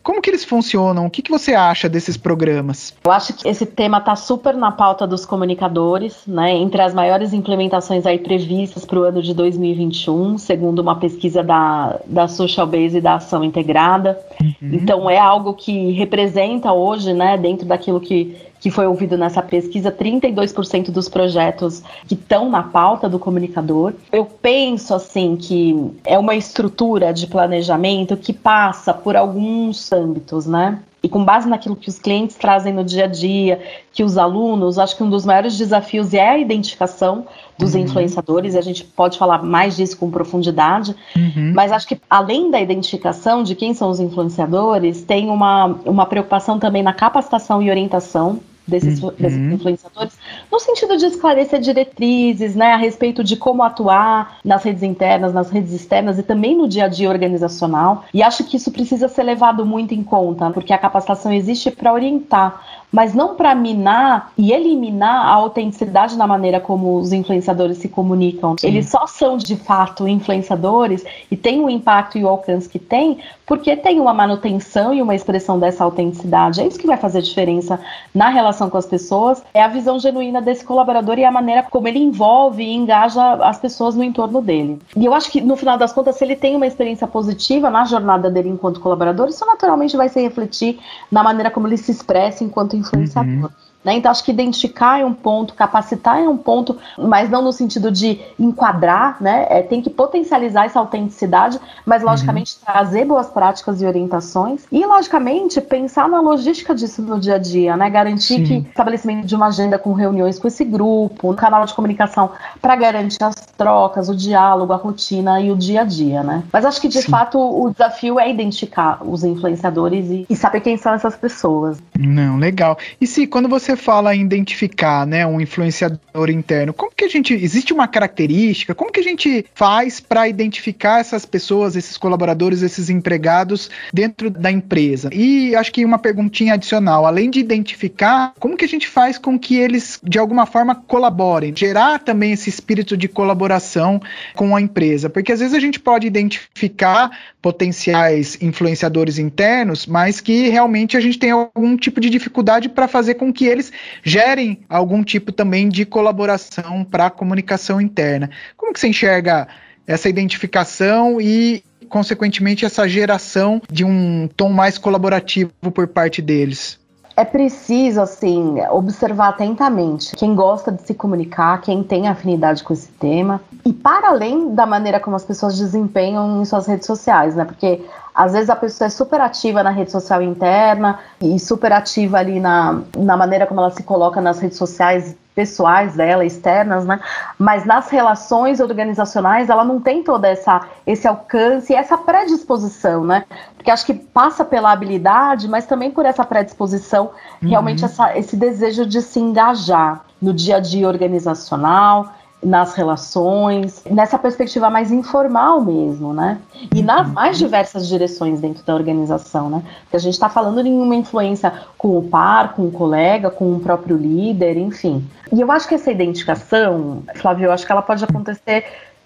Como 0.03 0.21
que 0.21 0.29
eles 0.29 0.43
funcionam? 0.43 1.05
O 1.05 1.09
que, 1.09 1.21
que 1.21 1.29
você 1.29 1.53
acha 1.53 1.89
desses 1.89 2.15
programas? 2.15 2.93
Eu 3.03 3.11
acho 3.11 3.33
que 3.33 3.47
esse 3.47 3.65
tema 3.65 3.97
está 3.97 4.15
super 4.15 4.55
na 4.55 4.71
pauta 4.71 5.05
dos 5.05 5.25
comunicadores, 5.25 6.23
né? 6.25 6.53
Entre 6.53 6.81
as 6.81 6.93
maiores 6.93 7.33
implementações 7.33 8.05
aí 8.05 8.17
previstas 8.17 8.85
para 8.85 8.99
o 8.99 9.03
ano 9.03 9.21
de 9.21 9.33
2021, 9.33 10.37
segundo 10.37 10.79
uma 10.79 10.95
pesquisa 10.95 11.43
da, 11.43 11.99
da 12.05 12.27
Social 12.27 12.65
Base 12.65 12.97
e 12.97 13.01
da 13.01 13.15
Ação 13.15 13.43
Integrada. 13.43 14.17
Uhum. 14.41 14.69
Então 14.73 15.09
é 15.09 15.17
algo 15.17 15.53
que 15.53 15.91
representa 15.91 16.71
hoje, 16.71 17.13
né, 17.13 17.37
dentro 17.37 17.65
daquilo 17.65 17.99
que 17.99 18.46
que 18.59 18.71
foi 18.71 18.87
ouvido 18.87 19.17
nessa 19.17 19.41
pesquisa, 19.41 19.91
32% 19.91 20.91
dos 20.91 21.07
projetos 21.07 21.83
que 22.07 22.13
estão 22.13 22.49
na 22.49 22.63
pauta 22.63 23.07
do 23.07 23.19
comunicador. 23.19 23.93
Eu 24.11 24.25
penso 24.25 24.93
assim 24.93 25.35
que 25.35 25.91
é 26.03 26.17
uma 26.17 26.35
estrutura 26.35 27.13
de 27.13 27.27
planejamento 27.27 28.17
que 28.17 28.33
passa 28.33 28.93
por 28.93 29.15
alguns 29.15 29.91
âmbitos, 29.91 30.45
né? 30.45 30.79
E 31.07 31.09
com 31.09 31.23
base 31.23 31.47
naquilo 31.47 31.73
que 31.73 31.87
os 31.87 31.97
clientes 31.97 32.35
trazem 32.35 32.73
no 32.73 32.83
dia 32.83 33.05
a 33.05 33.07
dia, 33.07 33.61
que 33.93 34.03
os 34.03 34.17
alunos, 34.17 34.77
acho 34.77 34.97
que 34.97 35.01
um 35.01 35.09
dos 35.09 35.25
maiores 35.25 35.57
desafios 35.57 36.13
é 36.13 36.31
a 36.31 36.37
identificação 36.37 37.25
dos 37.57 37.75
uhum. 37.75 37.79
influenciadores, 37.79 38.55
e 38.55 38.57
a 38.57 38.61
gente 38.61 38.83
pode 38.83 39.17
falar 39.17 39.41
mais 39.41 39.77
disso 39.77 39.97
com 39.97 40.11
profundidade, 40.11 40.93
uhum. 41.15 41.53
mas 41.55 41.71
acho 41.71 41.87
que 41.87 41.97
além 42.09 42.51
da 42.51 42.59
identificação 42.59 43.41
de 43.41 43.55
quem 43.55 43.73
são 43.73 43.89
os 43.89 44.01
influenciadores, 44.01 45.01
tem 45.01 45.29
uma, 45.29 45.77
uma 45.85 46.05
preocupação 46.05 46.59
também 46.59 46.83
na 46.83 46.91
capacitação 46.91 47.61
e 47.61 47.69
orientação 47.69 48.41
desses, 48.67 49.01
uhum. 49.01 49.13
desses, 49.17 49.39
influenciadores, 49.39 50.17
no 50.51 50.59
sentido 50.59 50.97
de 50.97 51.05
esclarecer 51.05 51.59
diretrizes, 51.59 52.55
né, 52.55 52.73
a 52.73 52.77
respeito 52.77 53.23
de 53.23 53.37
como 53.37 53.63
atuar 53.63 54.39
nas 54.43 54.63
redes 54.63 54.83
internas, 54.83 55.33
nas 55.33 55.49
redes 55.49 55.71
externas 55.71 56.19
e 56.19 56.23
também 56.23 56.55
no 56.55 56.67
dia 56.67 56.85
a 56.85 56.87
dia 56.87 57.09
organizacional. 57.09 58.03
E 58.13 58.21
acho 58.21 58.43
que 58.43 58.57
isso 58.57 58.71
precisa 58.71 59.07
ser 59.07 59.23
levado 59.23 59.65
muito 59.65 59.93
em 59.93 60.03
conta, 60.03 60.49
porque 60.51 60.73
a 60.73 60.77
capacitação 60.77 61.31
existe 61.31 61.71
para 61.71 61.93
orientar, 61.93 62.61
mas 62.91 63.13
não 63.13 63.35
para 63.35 63.53
minar 63.53 64.31
e 64.37 64.51
eliminar 64.51 65.27
a 65.27 65.33
autenticidade 65.33 66.15
na 66.15 66.25
maneira 66.25 66.59
como 66.59 66.97
os 66.97 67.11
influenciadores 67.11 67.77
se 67.77 67.89
comunicam. 67.89 68.55
Sim. 68.57 68.67
Eles 68.67 68.89
só 68.89 69.05
são 69.05 69.37
de 69.37 69.55
fato 69.55 70.07
influenciadores 70.07 71.03
e 71.29 71.35
têm 71.35 71.63
o 71.63 71.69
impacto 71.69 72.17
e 72.17 72.23
o 72.23 72.27
alcance 72.27 72.67
que 72.67 72.79
têm 72.79 73.19
porque 73.45 73.75
tem 73.77 73.99
uma 73.99 74.13
manutenção 74.13 74.93
e 74.93 75.01
uma 75.01 75.15
expressão 75.15 75.57
dessa 75.57 75.83
autenticidade. 75.83 76.61
É 76.61 76.67
isso 76.67 76.77
que 76.77 76.85
vai 76.85 76.97
fazer 76.97 77.21
diferença 77.21 77.79
na 78.13 78.29
relação 78.29 78.69
com 78.69 78.77
as 78.77 78.85
pessoas, 78.85 79.43
é 79.53 79.61
a 79.61 79.67
visão 79.67 79.97
genuína 79.97 80.41
desse 80.41 80.65
colaborador 80.65 81.17
e 81.17 81.23
a 81.23 81.31
maneira 81.31 81.63
como 81.63 81.87
ele 81.87 81.99
envolve 81.99 82.63
e 82.63 82.73
engaja 82.73 83.35
as 83.35 83.57
pessoas 83.57 83.95
no 83.95 84.03
entorno 84.03 84.41
dele. 84.41 84.79
E 84.95 85.05
eu 85.05 85.13
acho 85.13 85.31
que 85.31 85.39
no 85.39 85.55
final 85.55 85.77
das 85.77 85.93
contas, 85.93 86.17
se 86.17 86.25
ele 86.25 86.35
tem 86.35 86.55
uma 86.55 86.67
experiência 86.67 87.07
positiva 87.07 87.69
na 87.69 87.85
jornada 87.85 88.29
dele 88.29 88.49
enquanto 88.49 88.79
colaborador, 88.79 89.29
isso 89.29 89.45
naturalmente 89.45 89.95
vai 89.95 90.09
se 90.09 90.21
refletir 90.21 90.79
na 91.09 91.23
maneira 91.23 91.49
como 91.49 91.67
ele 91.67 91.77
se 91.77 91.91
expressa 91.91 92.43
enquanto 92.43 92.76
influenciador. 92.77 93.51
Uhum. 93.51 93.66
Né? 93.83 93.93
Então, 93.93 94.11
acho 94.11 94.23
que 94.23 94.31
identificar 94.31 94.99
é 94.99 95.05
um 95.05 95.13
ponto, 95.13 95.53
capacitar 95.53 96.19
é 96.19 96.27
um 96.27 96.37
ponto, 96.37 96.77
mas 96.97 97.29
não 97.29 97.41
no 97.41 97.53
sentido 97.53 97.89
de 97.89 98.19
enquadrar, 98.37 99.17
né? 99.21 99.47
É, 99.49 99.61
tem 99.61 99.81
que 99.81 99.89
potencializar 99.89 100.65
essa 100.65 100.79
autenticidade, 100.79 101.59
mas, 101.85 102.03
logicamente, 102.03 102.57
uhum. 102.57 102.73
trazer 102.73 103.05
boas 103.05 103.27
práticas 103.27 103.81
e 103.81 103.85
orientações 103.85 104.65
e, 104.71 104.85
logicamente, 104.85 105.61
pensar 105.61 106.09
na 106.09 106.19
logística 106.19 106.75
disso 106.75 107.01
no 107.01 107.19
dia 107.19 107.35
a 107.35 107.37
dia, 107.37 107.77
né? 107.77 107.89
Garantir 107.89 108.37
Sim. 108.37 108.43
que 108.43 108.69
estabelecimento 108.69 109.25
de 109.25 109.35
uma 109.35 109.47
agenda 109.47 109.79
com 109.79 109.93
reuniões 109.93 110.37
com 110.37 110.47
esse 110.47 110.65
grupo, 110.65 111.31
um 111.31 111.35
canal 111.35 111.65
de 111.65 111.73
comunicação 111.73 112.31
para 112.61 112.75
garantir 112.75 113.23
as 113.23 113.35
trocas, 113.57 114.09
o 114.09 114.15
diálogo, 114.15 114.73
a 114.73 114.75
rotina 114.75 115.39
e 115.39 115.51
o 115.51 115.55
dia 115.55 115.81
a 115.81 115.83
dia, 115.85 116.23
né? 116.23 116.43
Mas 116.51 116.65
acho 116.65 116.81
que, 116.81 116.87
de 116.87 117.01
Sim. 117.01 117.09
fato, 117.09 117.39
o 117.39 117.69
desafio 117.69 118.19
é 118.19 118.29
identificar 118.29 118.99
os 119.01 119.23
influenciadores 119.23 120.09
e, 120.09 120.25
e 120.29 120.35
saber 120.35 120.59
quem 120.59 120.75
são 120.75 120.93
essas 120.93 121.15
pessoas. 121.15 121.77
Não, 121.97 122.37
legal. 122.37 122.77
E 122.99 123.07
se 123.07 123.25
quando 123.25 123.47
você 123.47 123.66
fala 123.75 124.15
em 124.15 124.21
identificar, 124.21 125.05
né, 125.05 125.25
um 125.25 125.41
influenciador 125.41 126.29
interno, 126.29 126.73
como 126.73 126.91
que 126.95 127.05
a 127.05 127.09
gente 127.09 127.33
existe 127.33 127.73
uma 127.73 127.87
característica? 127.87 128.75
Como 128.75 128.91
que 128.91 128.99
a 128.99 129.03
gente 129.03 129.45
faz 129.53 129.99
para 129.99 130.27
identificar 130.27 130.99
essas 130.99 131.25
pessoas, 131.25 131.75
esses 131.75 131.97
colaboradores, 131.97 132.61
esses 132.61 132.89
empregados 132.89 133.69
dentro 133.93 134.29
da 134.29 134.51
empresa? 134.51 135.09
E 135.13 135.55
acho 135.55 135.71
que 135.71 135.85
uma 135.85 135.99
perguntinha 135.99 136.53
adicional, 136.53 137.05
além 137.05 137.29
de 137.29 137.39
identificar, 137.39 138.33
como 138.39 138.55
que 138.55 138.65
a 138.65 138.67
gente 138.67 138.87
faz 138.87 139.17
com 139.17 139.37
que 139.37 139.57
eles 139.57 139.99
de 140.03 140.19
alguma 140.19 140.45
forma 140.45 140.75
colaborem, 140.75 141.53
gerar 141.55 141.99
também 141.99 142.31
esse 142.31 142.49
espírito 142.49 142.95
de 142.95 143.07
colaboração 143.07 144.01
com 144.35 144.55
a 144.55 144.61
empresa? 144.61 145.09
Porque 145.09 145.31
às 145.31 145.39
vezes 145.39 145.53
a 145.53 145.59
gente 145.59 145.79
pode 145.79 146.07
identificar 146.07 147.11
potenciais 147.41 148.37
influenciadores 148.41 149.17
internos, 149.17 149.85
mas 149.85 150.19
que 150.19 150.49
realmente 150.49 150.97
a 150.97 150.99
gente 150.99 151.17
tem 151.17 151.31
algum 151.31 151.77
tipo 151.77 152.01
de 152.01 152.09
dificuldade 152.09 152.69
para 152.69 152.87
fazer 152.87 153.15
com 153.15 153.31
que 153.31 153.45
eles 153.45 153.56
gerem 154.03 154.59
algum 154.69 155.03
tipo 155.03 155.31
também 155.31 155.69
de 155.69 155.85
colaboração 155.85 156.83
para 156.83 157.07
a 157.07 157.09
comunicação 157.09 157.79
interna. 157.79 158.29
Como 158.55 158.73
que 158.73 158.79
você 158.79 158.87
enxerga 158.87 159.47
essa 159.85 160.09
identificação 160.09 161.21
e, 161.21 161.63
consequentemente, 161.89 162.65
essa 162.65 162.87
geração 162.87 163.61
de 163.71 163.85
um 163.85 164.27
tom 164.35 164.49
mais 164.49 164.77
colaborativo 164.77 165.51
por 165.73 165.87
parte 165.87 166.21
deles? 166.21 166.79
É 167.17 167.25
preciso, 167.25 167.99
assim, 167.99 168.61
observar 168.69 169.29
atentamente 169.29 170.15
quem 170.15 170.35
gosta 170.35 170.71
de 170.71 170.83
se 170.83 170.93
comunicar, 170.93 171.59
quem 171.61 171.81
tem 171.81 172.07
afinidade 172.07 172.63
com 172.63 172.71
esse 172.71 172.89
tema, 172.89 173.41
e 173.65 173.73
para 173.73 174.09
além 174.09 174.53
da 174.53 174.67
maneira 174.67 174.99
como 174.99 175.15
as 175.15 175.25
pessoas 175.25 175.57
desempenham 175.57 176.39
em 176.39 176.45
suas 176.45 176.67
redes 176.67 176.85
sociais, 176.85 177.35
né? 177.35 177.43
Porque 177.43 177.83
às 178.13 178.33
vezes 178.33 178.51
a 178.51 178.55
pessoa 178.55 178.85
é 178.85 178.89
super 178.91 179.19
ativa 179.19 179.63
na 179.63 179.71
rede 179.71 179.91
social 179.91 180.21
interna 180.21 180.99
e 181.19 181.39
super 181.39 181.73
ativa 181.73 182.19
ali 182.19 182.39
na, 182.39 182.81
na 182.95 183.17
maneira 183.17 183.47
como 183.47 183.61
ela 183.61 183.71
se 183.71 183.81
coloca 183.81 184.21
nas 184.21 184.39
redes 184.39 184.57
sociais 184.59 185.15
pessoais 185.37 185.93
dela, 185.93 186.25
externas, 186.25 186.83
né? 186.83 186.99
Mas 187.37 187.63
nas 187.63 187.91
relações 187.91 188.59
organizacionais 188.59 189.51
ela 189.51 189.63
não 189.63 189.79
tem 189.79 190.01
toda 190.01 190.27
essa 190.27 190.61
esse 190.85 191.07
alcance 191.07 191.75
essa 191.75 191.95
predisposição, 191.95 193.05
né? 193.05 193.23
Porque 193.55 193.69
acho 193.69 193.85
que 193.85 193.93
passa 193.93 194.43
pela 194.43 194.71
habilidade, 194.71 195.47
mas 195.47 195.67
também 195.67 195.91
por 195.91 196.07
essa 196.07 196.25
predisposição, 196.25 197.11
uhum. 197.39 197.49
realmente 197.49 197.85
essa, 197.85 198.17
esse 198.17 198.35
desejo 198.35 198.83
de 198.83 198.99
se 198.99 199.19
engajar 199.19 200.03
no 200.19 200.33
dia 200.33 200.57
a 200.57 200.59
dia 200.59 200.87
organizacional, 200.87 202.11
nas 202.47 202.73
relações, 202.73 203.83
nessa 203.89 204.17
perspectiva 204.17 204.69
mais 204.69 204.91
informal 204.91 205.61
mesmo, 205.61 206.13
né? 206.13 206.39
E 206.73 206.81
nas 206.81 207.07
uhum. 207.07 207.13
mais 207.13 207.37
diversas 207.37 207.87
direções 207.87 208.39
dentro 208.39 208.63
da 208.63 208.73
organização, 208.73 209.49
né? 209.49 209.63
Porque 209.83 209.97
a 209.97 209.99
gente 209.99 210.13
está 210.13 210.29
falando 210.29 210.63
de 210.63 210.69
uma 210.69 210.95
influência 210.95 211.51
com 211.77 211.97
o 211.97 212.03
par, 212.03 212.53
com 212.53 212.63
o 212.63 212.71
colega, 212.71 213.29
com 213.29 213.53
o 213.53 213.59
próprio 213.59 213.97
líder, 213.97 214.57
enfim. 214.57 215.05
E 215.31 215.41
eu 215.41 215.51
acho 215.51 215.67
que 215.67 215.75
essa 215.75 215.91
identificação, 215.91 217.03
Flávio, 217.15 217.47
eu 217.47 217.51
acho 217.51 217.65
que 217.65 217.71
ela 217.71 217.81
pode 217.81 218.03
acontecer 218.03 218.63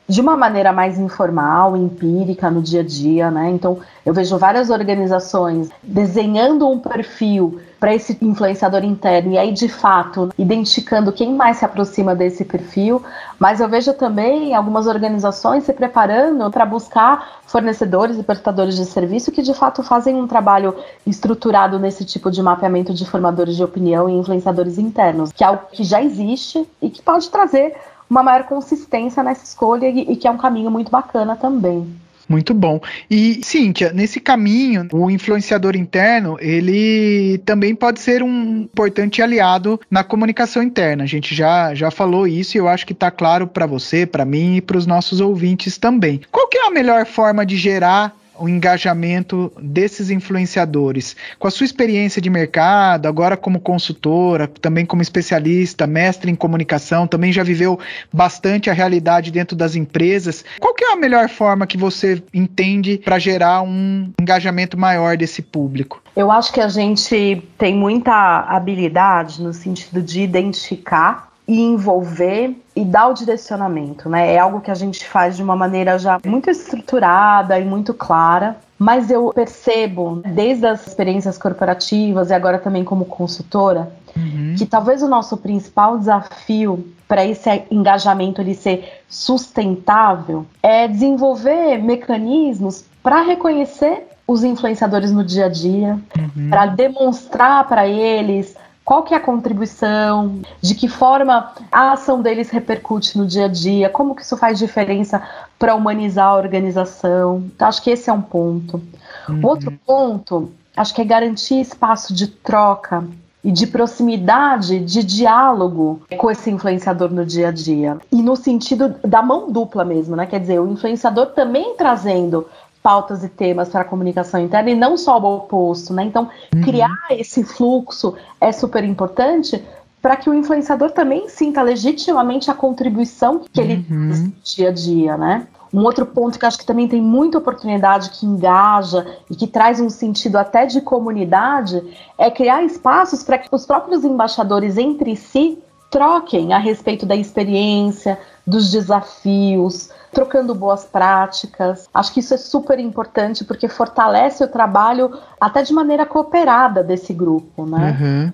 de 0.07 0.21
uma 0.21 0.35
maneira 0.37 0.71
mais 0.71 0.99
informal, 0.99 1.75
empírica, 1.75 2.51
no 2.51 2.61
dia 2.61 2.81
a 2.81 2.83
dia, 2.83 3.31
né? 3.31 3.49
Então, 3.49 3.79
eu 4.05 4.13
vejo 4.13 4.37
várias 4.37 4.69
organizações 4.69 5.69
desenhando 5.81 6.69
um 6.69 6.77
perfil 6.77 7.59
para 7.81 7.95
esse 7.95 8.15
influenciador 8.21 8.83
interno 8.83 9.31
e 9.31 9.39
aí, 9.39 9.51
de 9.51 9.67
fato, 9.67 10.29
identificando 10.37 11.11
quem 11.11 11.33
mais 11.33 11.57
se 11.57 11.65
aproxima 11.65 12.13
desse 12.13 12.45
perfil, 12.45 13.01
mas 13.39 13.59
eu 13.59 13.67
vejo 13.67 13.91
também 13.95 14.53
algumas 14.53 14.85
organizações 14.85 15.63
se 15.63 15.73
preparando 15.73 16.51
para 16.51 16.63
buscar 16.63 17.41
fornecedores 17.47 18.19
e 18.19 18.23
prestadores 18.23 18.75
de 18.75 18.85
serviço 18.85 19.31
que, 19.31 19.41
de 19.41 19.55
fato, 19.55 19.81
fazem 19.81 20.15
um 20.15 20.27
trabalho 20.27 20.75
estruturado 21.07 21.79
nesse 21.79 22.05
tipo 22.05 22.29
de 22.29 22.43
mapeamento 22.43 22.93
de 22.93 23.03
formadores 23.03 23.55
de 23.55 23.63
opinião 23.63 24.07
e 24.07 24.13
influenciadores 24.13 24.77
internos, 24.77 25.31
que 25.31 25.43
é 25.43 25.47
algo 25.47 25.63
que 25.71 25.83
já 25.83 26.03
existe 26.03 26.69
e 26.79 26.87
que 26.87 27.01
pode 27.01 27.31
trazer 27.31 27.75
uma 28.07 28.21
maior 28.21 28.43
consistência 28.43 29.23
nessa 29.23 29.43
escolha 29.43 29.87
e, 29.89 30.15
que 30.15 30.27
é 30.27 30.31
um 30.31 30.37
caminho 30.37 30.69
muito 30.69 30.91
bacana 30.91 31.35
também. 31.35 31.91
Muito 32.31 32.53
bom. 32.53 32.79
E, 33.09 33.41
Cíntia, 33.43 33.91
nesse 33.91 34.21
caminho, 34.21 34.87
o 34.93 35.11
influenciador 35.11 35.75
interno, 35.75 36.37
ele 36.39 37.39
também 37.39 37.75
pode 37.75 37.99
ser 37.99 38.23
um 38.23 38.61
importante 38.61 39.21
aliado 39.21 39.77
na 39.91 40.01
comunicação 40.01 40.63
interna. 40.63 41.03
A 41.03 41.07
gente 41.07 41.35
já, 41.35 41.75
já 41.75 41.91
falou 41.91 42.25
isso 42.25 42.55
e 42.55 42.59
eu 42.59 42.69
acho 42.69 42.85
que 42.85 42.93
está 42.93 43.11
claro 43.11 43.47
para 43.47 43.65
você, 43.65 44.05
para 44.05 44.23
mim 44.23 44.55
e 44.55 44.61
para 44.61 44.77
os 44.77 44.85
nossos 44.87 45.19
ouvintes 45.19 45.77
também. 45.77 46.21
Qual 46.31 46.47
que 46.47 46.57
é 46.57 46.67
a 46.67 46.71
melhor 46.71 47.05
forma 47.05 47.45
de 47.45 47.57
gerar 47.57 48.15
o 48.41 48.49
engajamento 48.49 49.51
desses 49.61 50.09
influenciadores? 50.09 51.15
Com 51.37 51.47
a 51.47 51.51
sua 51.51 51.65
experiência 51.65 52.21
de 52.21 52.29
mercado, 52.29 53.07
agora 53.07 53.37
como 53.37 53.59
consultora, 53.59 54.47
também 54.47 54.85
como 54.85 55.01
especialista, 55.01 55.85
mestre 55.85 56.31
em 56.31 56.35
comunicação, 56.35 57.05
também 57.05 57.31
já 57.31 57.43
viveu 57.43 57.79
bastante 58.11 58.69
a 58.69 58.73
realidade 58.73 59.31
dentro 59.31 59.55
das 59.55 59.75
empresas. 59.75 60.43
Qual 60.59 60.73
que 60.73 60.83
é 60.83 60.93
a 60.93 60.95
melhor 60.95 61.29
forma 61.29 61.67
que 61.67 61.77
você 61.77 62.21
entende 62.33 62.97
para 62.97 63.19
gerar 63.19 63.61
um 63.61 64.11
engajamento 64.19 64.77
maior 64.77 65.15
desse 65.15 65.43
público? 65.43 66.01
Eu 66.15 66.31
acho 66.31 66.51
que 66.51 66.59
a 66.59 66.67
gente 66.67 67.43
tem 67.57 67.75
muita 67.75 68.39
habilidade 68.39 69.41
no 69.41 69.53
sentido 69.53 70.01
de 70.01 70.21
identificar 70.21 71.30
e 71.47 71.59
envolver 71.59 72.55
e 72.75 72.85
dar 72.85 73.07
o 73.07 73.13
direcionamento, 73.13 74.09
né? 74.09 74.33
É 74.33 74.39
algo 74.39 74.61
que 74.61 74.71
a 74.71 74.75
gente 74.75 75.05
faz 75.07 75.35
de 75.35 75.43
uma 75.43 75.55
maneira 75.55 75.97
já 75.99 76.19
muito 76.25 76.49
estruturada 76.49 77.59
e 77.59 77.65
muito 77.65 77.93
clara. 77.93 78.57
Mas 78.77 79.11
eu 79.11 79.31
percebo, 79.31 80.23
desde 80.25 80.65
as 80.65 80.87
experiências 80.87 81.37
corporativas 81.37 82.31
e 82.31 82.33
agora 82.33 82.57
também 82.57 82.83
como 82.83 83.05
consultora, 83.05 83.91
uhum. 84.17 84.55
que 84.57 84.65
talvez 84.65 85.03
o 85.03 85.07
nosso 85.07 85.37
principal 85.37 85.99
desafio 85.99 86.83
para 87.07 87.23
esse 87.23 87.63
engajamento 87.69 88.41
ele 88.41 88.55
ser 88.55 89.03
sustentável 89.07 90.45
é 90.63 90.87
desenvolver 90.87 91.77
mecanismos 91.77 92.83
para 93.03 93.21
reconhecer 93.21 94.07
os 94.25 94.43
influenciadores 94.43 95.11
no 95.11 95.23
dia 95.23 95.45
a 95.45 95.49
dia, 95.49 95.99
uhum. 96.17 96.49
para 96.49 96.67
demonstrar 96.67 97.67
para 97.67 97.87
eles 97.87 98.55
qual 98.83 99.03
que 99.03 99.13
é 99.13 99.17
a 99.17 99.21
contribuição, 99.21 100.41
de 100.59 100.75
que 100.75 100.87
forma 100.87 101.53
a 101.71 101.93
ação 101.93 102.21
deles 102.21 102.49
repercute 102.49 103.17
no 103.17 103.25
dia 103.25 103.45
a 103.45 103.47
dia, 103.47 103.89
como 103.89 104.15
que 104.15 104.23
isso 104.23 104.35
faz 104.35 104.57
diferença 104.57 105.21
para 105.57 105.75
humanizar 105.75 106.27
a 106.27 106.35
organização. 106.35 107.43
Então, 107.55 107.67
acho 107.67 107.81
que 107.81 107.91
esse 107.91 108.09
é 108.09 108.13
um 108.13 108.21
ponto. 108.21 108.81
Uhum. 109.29 109.39
Outro 109.43 109.71
ponto, 109.85 110.51
acho 110.75 110.93
que 110.93 111.01
é 111.01 111.05
garantir 111.05 111.61
espaço 111.61 112.13
de 112.13 112.27
troca 112.27 113.03
e 113.43 113.51
de 113.51 113.65
proximidade, 113.65 114.79
de 114.79 115.03
diálogo 115.03 116.01
com 116.17 116.29
esse 116.29 116.49
influenciador 116.49 117.11
no 117.11 117.25
dia 117.25 117.49
a 117.49 117.51
dia. 117.51 117.97
E 118.11 118.21
no 118.21 118.35
sentido 118.35 118.95
da 119.03 119.21
mão 119.21 119.51
dupla 119.51 119.83
mesmo, 119.83 120.15
né? 120.15 120.25
Quer 120.25 120.39
dizer, 120.39 120.59
o 120.59 120.71
influenciador 120.71 121.27
também 121.27 121.75
trazendo 121.75 122.47
pautas 122.81 123.23
e 123.23 123.29
temas 123.29 123.69
para 123.69 123.81
a 123.81 123.85
comunicação 123.85 124.39
interna 124.39 124.69
e 124.69 124.75
não 124.75 124.97
só 124.97 125.19
o 125.19 125.37
oposto, 125.37 125.93
né? 125.93 126.03
Então, 126.03 126.29
uhum. 126.53 126.61
criar 126.61 127.07
esse 127.11 127.43
fluxo 127.43 128.15
é 128.39 128.51
super 128.51 128.83
importante 128.83 129.63
para 130.01 130.15
que 130.15 130.29
o 130.29 130.33
influenciador 130.33 130.91
também 130.91 131.29
sinta 131.29 131.61
legitimamente 131.61 132.49
a 132.49 132.53
contribuição 132.53 133.41
que 133.51 133.61
ele 133.61 133.85
uhum. 133.89 134.07
no 134.07 134.33
dia 134.43 134.69
a 134.69 134.71
dia, 134.71 135.17
né? 135.17 135.47
Um 135.73 135.83
outro 135.83 136.05
ponto 136.05 136.37
que 136.37 136.45
acho 136.45 136.57
que 136.57 136.65
também 136.65 136.87
tem 136.87 137.01
muita 137.01 137.37
oportunidade, 137.37 138.09
que 138.09 138.25
engaja 138.25 139.05
e 139.29 139.35
que 139.35 139.47
traz 139.47 139.79
um 139.79 139.89
sentido 139.89 140.37
até 140.37 140.65
de 140.65 140.81
comunidade, 140.81 141.81
é 142.17 142.29
criar 142.29 142.63
espaços 142.63 143.23
para 143.23 143.37
que 143.37 143.47
os 143.51 143.65
próprios 143.65 144.03
embaixadores 144.03 144.77
entre 144.77 145.15
si 145.15 145.59
troquem 145.91 146.53
a 146.53 146.57
respeito 146.57 147.05
da 147.05 147.15
experiência, 147.15 148.17
dos 148.47 148.71
desafios, 148.71 149.91
trocando 150.11 150.55
boas 150.55 150.85
práticas. 150.85 151.87
Acho 151.93 152.13
que 152.13 152.21
isso 152.21 152.33
é 152.33 152.37
super 152.37 152.79
importante 152.79 153.43
porque 153.43 153.67
fortalece 153.67 154.43
o 154.43 154.47
trabalho 154.47 155.11
até 155.39 155.61
de 155.61 155.73
maneira 155.73 156.05
cooperada 156.05 156.81
desse 156.81 157.13
grupo, 157.13 157.65
né? 157.65 157.97
Uhum. 157.99 158.33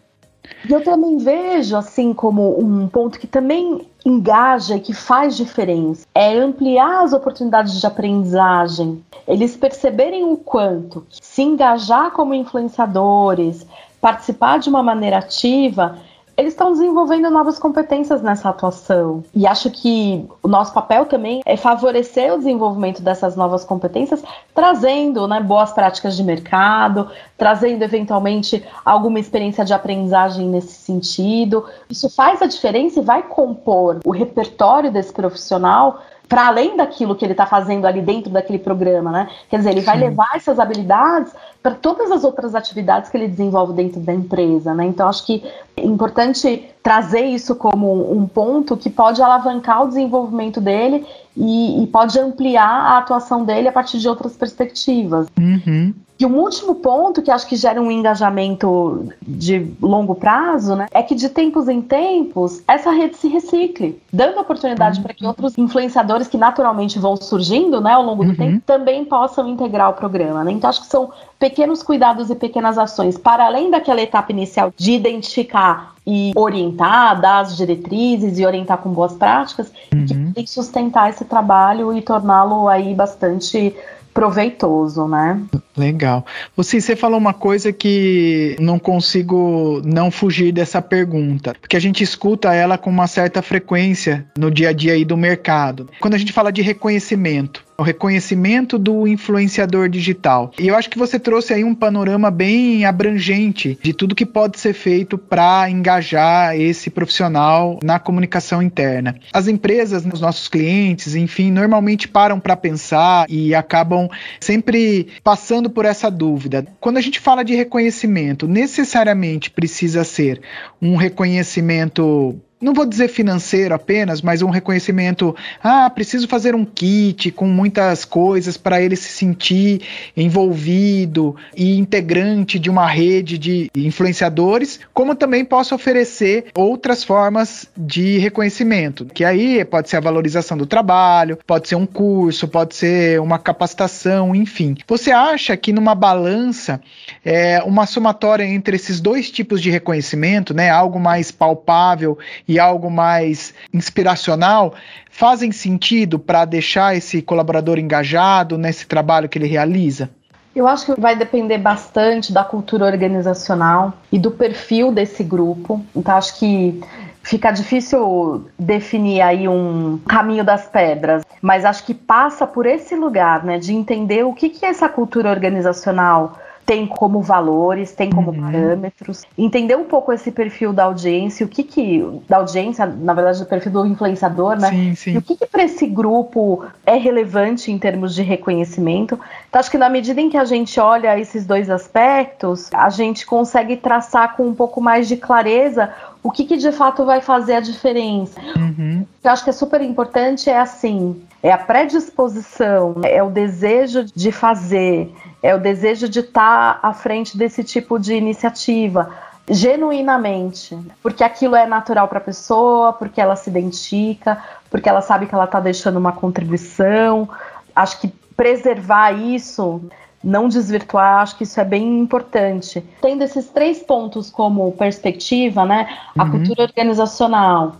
E 0.70 0.72
eu 0.72 0.82
também 0.82 1.18
vejo, 1.18 1.76
assim, 1.76 2.14
como 2.14 2.58
um 2.58 2.88
ponto 2.88 3.20
que 3.20 3.28
também 3.28 3.86
engaja 4.06 4.78
e 4.78 4.80
que 4.80 4.94
faz 4.94 5.36
diferença, 5.36 6.06
é 6.16 6.38
ampliar 6.38 7.04
as 7.04 7.12
oportunidades 7.12 7.80
de 7.80 7.86
aprendizagem. 7.86 9.04
Eles 9.28 9.58
perceberem 9.58 10.24
o 10.24 10.38
quanto 10.38 11.06
se 11.12 11.42
engajar 11.42 12.12
como 12.12 12.34
influenciadores, 12.34 13.68
participar 14.00 14.60
de 14.60 14.70
uma 14.70 14.82
maneira 14.82 15.18
ativa, 15.18 15.98
eles 16.38 16.53
estão 16.53 16.72
desenvolvendo 16.72 17.32
novas 17.32 17.58
competências 17.58 18.22
nessa 18.22 18.50
atuação. 18.50 19.24
E 19.34 19.48
acho 19.48 19.72
que 19.72 20.24
o 20.44 20.48
nosso 20.48 20.72
papel 20.72 21.08
também 21.08 21.41
é 21.44 21.58
favorecer 21.58 22.32
o 22.32 22.38
desenvolvimento 22.38 23.01
dessas 23.01 23.36
novas 23.36 23.65
competências, 23.65 24.24
trazendo 24.53 25.27
né, 25.27 25.41
boas 25.41 25.74
práticas 25.74 26.15
de 26.15 26.24
mercado, 26.24 27.10
trazendo 27.36 27.82
eventualmente 27.82 28.63
alguma 28.86 29.20
experiência 29.20 29.65
de 29.65 29.74
aprendizagem 29.74 30.48
nesse 30.48 30.74
sentido. 30.74 31.65
Isso 31.89 32.08
faz 32.08 32.39
a 32.39 32.46
diferença 32.46 33.00
e 33.00 33.03
vai 33.03 33.24
compor 33.24 34.00
o 34.06 34.12
repertório 34.12 34.91
desse 34.91 35.12
profissional 35.12 36.01
para 36.27 36.48
além 36.48 36.75
daquilo 36.75 37.15
que 37.15 37.24
ele 37.24 37.34
está 37.34 37.46
fazendo 37.46 37.86
ali 37.86 38.01
dentro 38.01 38.29
daquele 38.29 38.60
programa, 38.60 39.12
né? 39.12 39.29
Quer 39.50 39.57
dizer, 39.57 39.72
ele 39.72 39.79
Sim. 39.79 39.86
vai 39.86 39.98
levar 39.98 40.29
essas 40.36 40.60
habilidades 40.60 41.34
para 41.63 41.74
todas 41.75 42.12
as 42.12 42.24
outras 42.24 42.53
atividades 42.53 43.10
que 43.10 43.17
ele 43.17 43.27
desenvolve 43.27 43.74
dentro 43.74 44.00
da 44.00 44.13
empresa, 44.13 44.74
né? 44.74 44.86
Então 44.86 45.07
acho 45.07 45.25
que 45.25 45.43
é 45.75 45.86
importante 45.86 46.69
trazer 46.88 47.25
isso 47.25 47.53
como 47.53 48.17
um 48.17 48.25
ponto 48.25 48.77
que 48.77 48.89
pode 48.89 49.22
alavancar 49.22 49.84
o 49.84 49.89
desenvolvimento 49.89 50.62
dele 50.62 51.06
e, 51.36 51.84
e 51.84 51.88
pode 51.88 52.17
ampliar 52.17 52.65
a 52.65 53.00
atuação 53.00 53.44
dele 53.44 53.67
a 53.67 53.74
partir 53.74 54.00
de 54.00 54.08
outras 54.08 54.38
perspectivas. 54.38 55.27
Uhum. 55.38 55.94
E 56.17 56.25
um 56.25 56.39
último 56.39 56.75
ponto 56.75 57.22
que 57.22 57.29
acho 57.29 57.46
que 57.46 57.58
gera 57.58 57.82
um 57.82 57.91
engajamento 57.91 59.06
de 59.22 59.70
longo 59.82 60.15
prazo, 60.15 60.77
né, 60.77 60.88
é 60.91 61.03
que 61.03 61.13
de 61.13 61.27
tempos 61.27 61.67
em 61.67 61.82
tempos 61.82 62.63
essa 62.65 62.89
rede 62.89 63.17
se 63.17 63.27
recicle, 63.27 64.01
dando 64.12 64.39
oportunidade 64.39 65.00
uhum. 65.00 65.03
para 65.03 65.13
que 65.13 65.25
outros 65.25 65.58
influenciadores 65.58 66.29
que 66.29 66.38
naturalmente 66.38 66.98
vão 66.98 67.17
surgindo, 67.17 67.82
né, 67.82 67.91
ao 67.91 68.03
longo 68.03 68.24
do 68.24 68.29
uhum. 68.29 68.36
tempo, 68.38 68.63
também 68.65 69.03
possam 69.03 69.50
integrar 69.50 69.89
o 69.89 69.94
programa. 69.94 70.41
Né? 70.46 70.53
Então 70.53 70.70
acho 70.70 70.79
que 70.79 70.88
são 70.88 71.12
pequenos 71.38 71.84
cuidados 71.84 72.29
e 72.29 72.36
pequenas 72.36 72.77
ações 72.77 73.17
para 73.17 73.46
além 73.46 73.70
daquela 73.70 74.01
etapa 74.01 74.32
inicial 74.32 74.72
de 74.77 74.94
identificar 74.94 75.97
e 76.08 76.32
orientar, 76.38 77.20
dar 77.20 77.42
as 77.42 77.58
diretrizes 77.58 78.40
e 78.40 78.46
orientar 78.46 78.78
com 78.78 78.90
boas 78.90 79.12
práticas, 79.12 79.70
uhum. 79.94 80.06
que 80.06 80.14
tem 80.16 80.44
que 80.46 80.50
sustentar 80.50 81.10
esse 81.10 81.26
trabalho 81.26 81.94
e 81.94 82.02
torná-lo 82.02 82.70
aí 82.70 82.96
bastante 82.96 83.76
proveitoso, 84.14 85.06
né? 85.06 85.44
Legal. 85.77 86.25
Você, 86.55 86.81
você 86.81 86.96
falou 86.96 87.19
uma 87.19 87.34
coisa 87.34 87.72
que 87.72 88.55
não 88.60 88.79
consigo 88.79 89.81
não 89.86 90.10
fugir 90.10 90.51
dessa 90.51 90.81
pergunta, 90.81 91.55
porque 91.62 91.77
a 91.77 91.79
gente 91.79 92.03
escuta 92.03 92.53
ela 92.53 92.77
com 92.77 92.89
uma 92.89 93.07
certa 93.07 93.41
frequência 93.41 94.25
no 94.38 94.50
dia 94.50 94.69
a 94.69 94.74
dia 94.74 94.93
aí 94.93 95.05
do 95.05 95.15
mercado. 95.15 95.88
Quando 96.00 96.15
a 96.15 96.17
gente 96.17 96.34
fala 96.34 96.51
de 96.51 96.62
reconhecimento, 96.62 97.67
o 97.77 97.84
reconhecimento 97.84 98.79
do 98.79 99.07
influenciador 99.07 99.88
digital. 99.88 100.51
E 100.57 100.67
eu 100.67 100.75
acho 100.75 100.89
que 100.89 100.98
você 100.98 101.19
trouxe 101.19 101.53
aí 101.53 101.63
um 101.63 101.75
panorama 101.75 102.31
bem 102.31 102.86
abrangente 102.86 103.77
de 103.81 103.93
tudo 103.93 104.15
que 104.15 104.25
pode 104.25 104.60
ser 104.60 104.74
feito 104.74 105.17
para 105.17 105.69
engajar 105.69 106.60
esse 106.60 106.89
profissional 106.89 107.79
na 107.84 108.00
comunicação 108.00 108.63
interna. 108.63 109.15
As 109.31 109.48
empresas, 109.48 110.03
os 110.05 110.19
nossos 110.19 110.48
clientes, 110.48 111.15
enfim, 111.15 111.51
normalmente 111.51 112.07
param 112.07 112.39
para 112.39 112.55
pensar 112.55 113.27
e 113.29 113.53
acabam 113.53 114.10
sempre 114.39 115.10
passando 115.24 115.67
por 115.70 115.86
essa 115.86 116.10
dúvida. 116.10 116.66
Quando 116.80 116.98
a 116.98 117.02
gente 117.02 117.20
fala 117.20 117.44
de 117.44 117.56
reconhecimento, 117.56 118.48
necessariamente 118.48 119.50
precisa 119.50 120.04
ser 120.04 120.42
um 120.82 120.96
reconhecimento 120.96 122.40
não 122.60 122.74
vou 122.74 122.86
dizer 122.86 123.08
financeiro 123.08 123.74
apenas, 123.74 124.22
mas 124.22 124.42
um 124.42 124.50
reconhecimento. 124.50 125.36
Ah, 125.64 125.90
preciso 125.90 126.28
fazer 126.28 126.56
um 126.56 126.66
kit 126.66 127.32
com 127.32 127.46
muitas 127.46 128.04
coisas 128.04 128.58
para 128.58 128.82
ele 128.82 128.96
se 128.96 129.10
sentir 129.10 129.82
envolvido 130.16 131.36
e 131.56 131.78
integrante 131.78 132.58
de 132.58 132.70
uma 132.70 132.88
rede 132.88 133.38
de 133.38 133.70
influenciadores, 133.76 134.80
como 134.94 135.14
também 135.14 135.46
posso 135.46 135.76
oferecer 135.76 136.48
outras 136.56 137.04
formas 137.04 137.68
de 137.78 138.18
reconhecimento, 138.18 139.06
que 139.06 139.24
aí 139.24 139.64
pode 139.64 139.90
ser 139.90 139.98
a 139.98 140.02
valorização 140.02 140.58
do 140.58 140.66
trabalho, 140.66 141.38
pode 141.46 141.68
ser 141.68 141.76
um 141.76 141.86
curso, 141.86 142.48
pode 142.48 142.76
ser 142.76 143.22
uma 143.22 143.38
capacitação, 143.38 144.36
enfim. 144.36 144.76
Você 144.88 145.12
acha 145.12 145.56
que 145.56 145.72
numa 145.72 145.94
balança, 145.94 146.82
é, 147.24 147.62
uma 147.64 147.86
somatória 147.86 148.44
entre 148.44 148.76
esses 148.76 149.00
dois 149.00 149.30
tipos 149.30 149.62
de 149.62 149.70
reconhecimento, 149.70 150.54
né, 150.54 150.70
algo 150.70 151.00
mais 151.00 151.32
palpável 151.32 152.18
e 152.48 152.60
algo 152.60 152.89
mais 152.89 153.54
inspiracional 153.74 154.74
fazem 155.10 155.51
sentido 155.51 156.18
para 156.18 156.46
deixar 156.46 156.96
esse 156.96 157.22
colaborador 157.22 157.77
engajado 157.77 158.58
nesse 158.58 158.86
trabalho 158.86 159.27
que 159.27 159.38
ele 159.38 159.48
realiza? 159.48 160.10
Eu 160.56 160.68
acho 160.68 160.86
que 160.86 161.00
vai 161.00 161.16
depender 161.16 161.60
bastante 161.60 162.34
da 162.34 162.44
cultura 162.44 162.86
organizacional 162.86 163.94
e 164.12 164.18
do 164.18 164.32
perfil 164.32 164.92
desse 164.92 165.24
grupo. 165.24 165.86
Então, 165.96 166.16
acho 166.16 166.39
que 166.39 166.82
fica 167.22 167.51
difícil 167.51 168.50
definir 168.58 169.22
aí 169.22 169.48
um 169.48 170.00
caminho 170.08 170.44
das 170.44 170.66
pedras, 170.66 171.24
mas 171.42 171.66
acho 171.66 171.84
que 171.86 171.94
passa 171.94 172.48
por 172.48 172.66
esse 172.66 172.96
lugar, 172.96 173.44
né, 173.44 173.60
de 173.60 173.74
entender 173.74 174.24
o 174.24 174.34
que, 174.34 174.50
que 174.50 174.66
é 174.66 174.70
essa 174.70 174.88
cultura 174.88 175.30
organizacional 175.30 176.39
tem 176.68 176.86
como 176.86 177.22
valores, 177.22 177.94
tem 177.94 178.10
como 178.10 178.30
uhum. 178.30 178.42
parâmetros, 178.42 179.24
entender 179.38 179.78
um 179.78 179.86
pouco 179.86 180.12
esse 180.12 180.30
perfil 180.34 180.74
da 180.74 180.84
audiência, 180.84 181.46
o 181.46 181.50
que 181.50 181.64
que 181.64 182.06
da 182.28 182.38
audiência, 182.38 182.86
na 182.86 183.14
verdade, 183.14 183.40
do 183.40 183.46
perfil 183.46 183.72
do 183.72 183.86
influenciador, 183.86 184.60
né? 184.60 184.70
Sim, 184.70 184.96
sim. 184.96 185.14
E 185.14 185.18
o 185.18 185.22
que 185.22 185.38
que 185.38 185.46
para 185.46 185.64
esse 185.64 185.88
grupo 185.88 186.66
é 186.86 186.98
relevante 186.98 187.72
em 187.72 187.78
termos 187.80 188.14
de 188.14 188.22
reconhecimento? 188.22 189.18
Então 189.48 189.62
acho 189.62 189.72
que 189.72 189.78
na 189.78 189.88
medida 189.88 190.20
em 190.20 190.30
que 190.30 190.36
a 190.36 190.44
gente 190.44 190.78
olha 190.78 191.18
esses 191.18 191.46
dois 191.46 191.70
aspectos, 191.70 192.70
a 192.74 192.90
gente 192.90 193.26
consegue 193.26 193.78
traçar 193.78 194.36
com 194.36 194.46
um 194.46 194.54
pouco 194.54 194.82
mais 194.82 195.08
de 195.08 195.16
clareza 195.16 195.90
o 196.22 196.30
que, 196.30 196.44
que 196.44 196.58
de 196.58 196.74
fato 196.74 197.06
vai 197.06 197.22
fazer 197.22 197.54
a 197.54 197.60
diferença. 197.62 198.42
Uhum. 198.58 199.04
O 199.04 199.22
que 199.22 199.28
eu 199.28 199.32
acho 199.32 199.44
que 199.46 199.50
é 199.50 199.54
super 199.54 199.82
importante 199.82 200.50
é 200.50 200.60
assim, 200.60 201.22
é 201.41 201.51
a 201.51 201.58
predisposição, 201.58 202.96
é 203.03 203.22
o 203.22 203.29
desejo 203.29 204.06
de 204.06 204.32
fazer, 204.32 205.13
é 205.41 205.53
o 205.53 205.60
desejo 205.60 206.10
de 206.10 206.20
estar 206.20 206.79
à 206.82 206.94
frente 206.94 207.38
desse 207.38 207.63
tipo 207.63 208.00
de 208.00 208.13
iniciativa 208.13 209.10
genuinamente, 209.50 210.77
porque 211.01 211.24
aquilo 211.24 211.56
é 211.56 211.65
natural 211.65 212.08
para 212.08 212.17
a 212.17 212.22
pessoa, 212.22 212.91
porque 212.91 213.22
ela 213.22 213.36
se 213.36 213.50
identifica, 213.50 214.44
porque 214.70 214.89
ela 214.89 215.01
sabe 215.01 215.25
que 215.25 215.34
ela 215.34 215.46
está 215.46 215.60
deixando 215.60 215.98
uma 215.98 216.12
contribuição. 216.12 217.29
Acho 217.74 218.01
que 218.01 218.10
preservar 218.36 219.12
isso, 219.12 219.82
não 220.24 220.50
desvirtuar, 220.50 221.22
acho 221.22 221.38
que 221.38 221.44
isso 221.44 221.60
é 221.62 221.63
bem 221.63 222.00
importante. 222.00 222.84
Tendo 223.01 223.24
esses 223.24 223.48
três 223.48 223.79
pontos 223.79 224.29
como 224.29 224.72
perspectiva, 224.74 225.65
né, 225.65 225.88
a 226.17 226.24
uhum. 226.24 226.32
cultura 226.32 226.63
organizacional, 226.63 227.77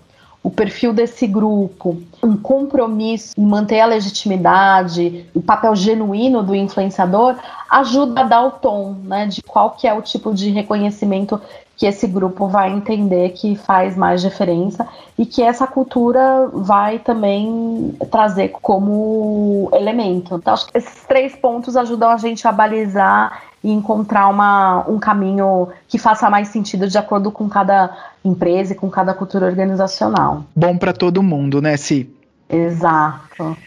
o 0.48 0.50
perfil 0.50 0.94
desse 0.94 1.28
grupo, 1.28 2.02
um 2.24 2.38
compromisso 2.38 3.34
em 3.38 3.46
manter 3.46 3.82
a 3.82 3.86
legitimidade, 3.86 5.26
o 5.36 5.42
papel 5.42 5.76
genuíno 5.76 6.42
do 6.42 6.56
influenciador, 6.56 7.36
ajuda 7.70 8.22
a 8.22 8.24
dar 8.24 8.46
o 8.46 8.52
tom, 8.52 8.96
né, 9.04 9.28
de 9.28 9.44
qual 9.44 9.72
que 9.72 9.86
é 9.86 9.94
o 9.94 10.02
tipo 10.02 10.34
de 10.34 10.50
reconhecimento 10.50 11.42
que 11.76 11.86
esse 11.86 12.08
grupo 12.08 12.48
vai 12.48 12.72
entender 12.72 13.32
que 13.32 13.58
faz 13.58 13.98
mais 13.98 14.22
diferença 14.22 14.88
e 15.18 15.26
que 15.26 15.44
essa 15.44 15.68
cultura 15.68 16.50
vai 16.54 17.00
também 17.00 17.94
trazer 18.10 18.54
como 18.62 19.70
elemento. 19.74 20.36
Então, 20.36 20.54
acho 20.54 20.68
que 20.68 20.78
esses 20.78 21.04
três 21.04 21.36
pontos 21.36 21.76
ajudam 21.76 22.10
a 22.10 22.16
gente 22.16 22.48
a 22.48 22.54
balizar 22.54 23.44
e 23.68 23.70
encontrar 23.70 24.30
uma, 24.30 24.86
um 24.88 24.98
caminho 24.98 25.68
que 25.90 25.98
faça 25.98 26.30
mais 26.30 26.48
sentido 26.48 26.88
de 26.88 26.98
acordo 26.98 27.30
com 27.30 27.50
cada 27.50 27.94
empresa 28.24 28.72
e 28.72 28.76
com 28.78 28.90
cada 28.90 29.14
cultura 29.14 29.46
organizacional. 29.46 30.46
Bom 30.56 30.78
para 30.78 30.94
todo 30.94 31.22
mundo, 31.22 31.62
né, 31.62 31.76
Si? 31.76 32.10
Exato. 32.50 33.58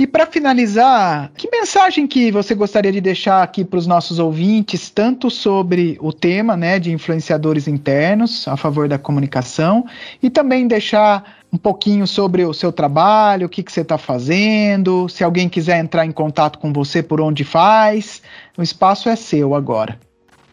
E 0.00 0.06
para 0.06 0.24
finalizar, 0.24 1.30
que 1.36 1.46
mensagem 1.50 2.06
que 2.06 2.32
você 2.32 2.54
gostaria 2.54 2.90
de 2.90 3.02
deixar 3.02 3.42
aqui 3.42 3.62
para 3.62 3.78
os 3.78 3.86
nossos 3.86 4.18
ouvintes, 4.18 4.88
tanto 4.88 5.28
sobre 5.28 5.98
o 6.00 6.10
tema, 6.10 6.56
né, 6.56 6.78
de 6.78 6.90
influenciadores 6.90 7.68
internos 7.68 8.48
a 8.48 8.56
favor 8.56 8.88
da 8.88 8.98
comunicação, 8.98 9.84
e 10.22 10.30
também 10.30 10.66
deixar 10.66 11.42
um 11.52 11.58
pouquinho 11.58 12.06
sobre 12.06 12.46
o 12.46 12.54
seu 12.54 12.72
trabalho, 12.72 13.46
o 13.46 13.50
que, 13.50 13.62
que 13.62 13.70
você 13.70 13.82
está 13.82 13.98
fazendo, 13.98 15.06
se 15.06 15.22
alguém 15.22 15.50
quiser 15.50 15.78
entrar 15.78 16.06
em 16.06 16.12
contato 16.12 16.58
com 16.58 16.72
você, 16.72 17.02
por 17.02 17.20
onde 17.20 17.44
faz, 17.44 18.22
o 18.56 18.62
espaço 18.62 19.06
é 19.06 19.16
seu 19.16 19.54
agora. 19.54 19.98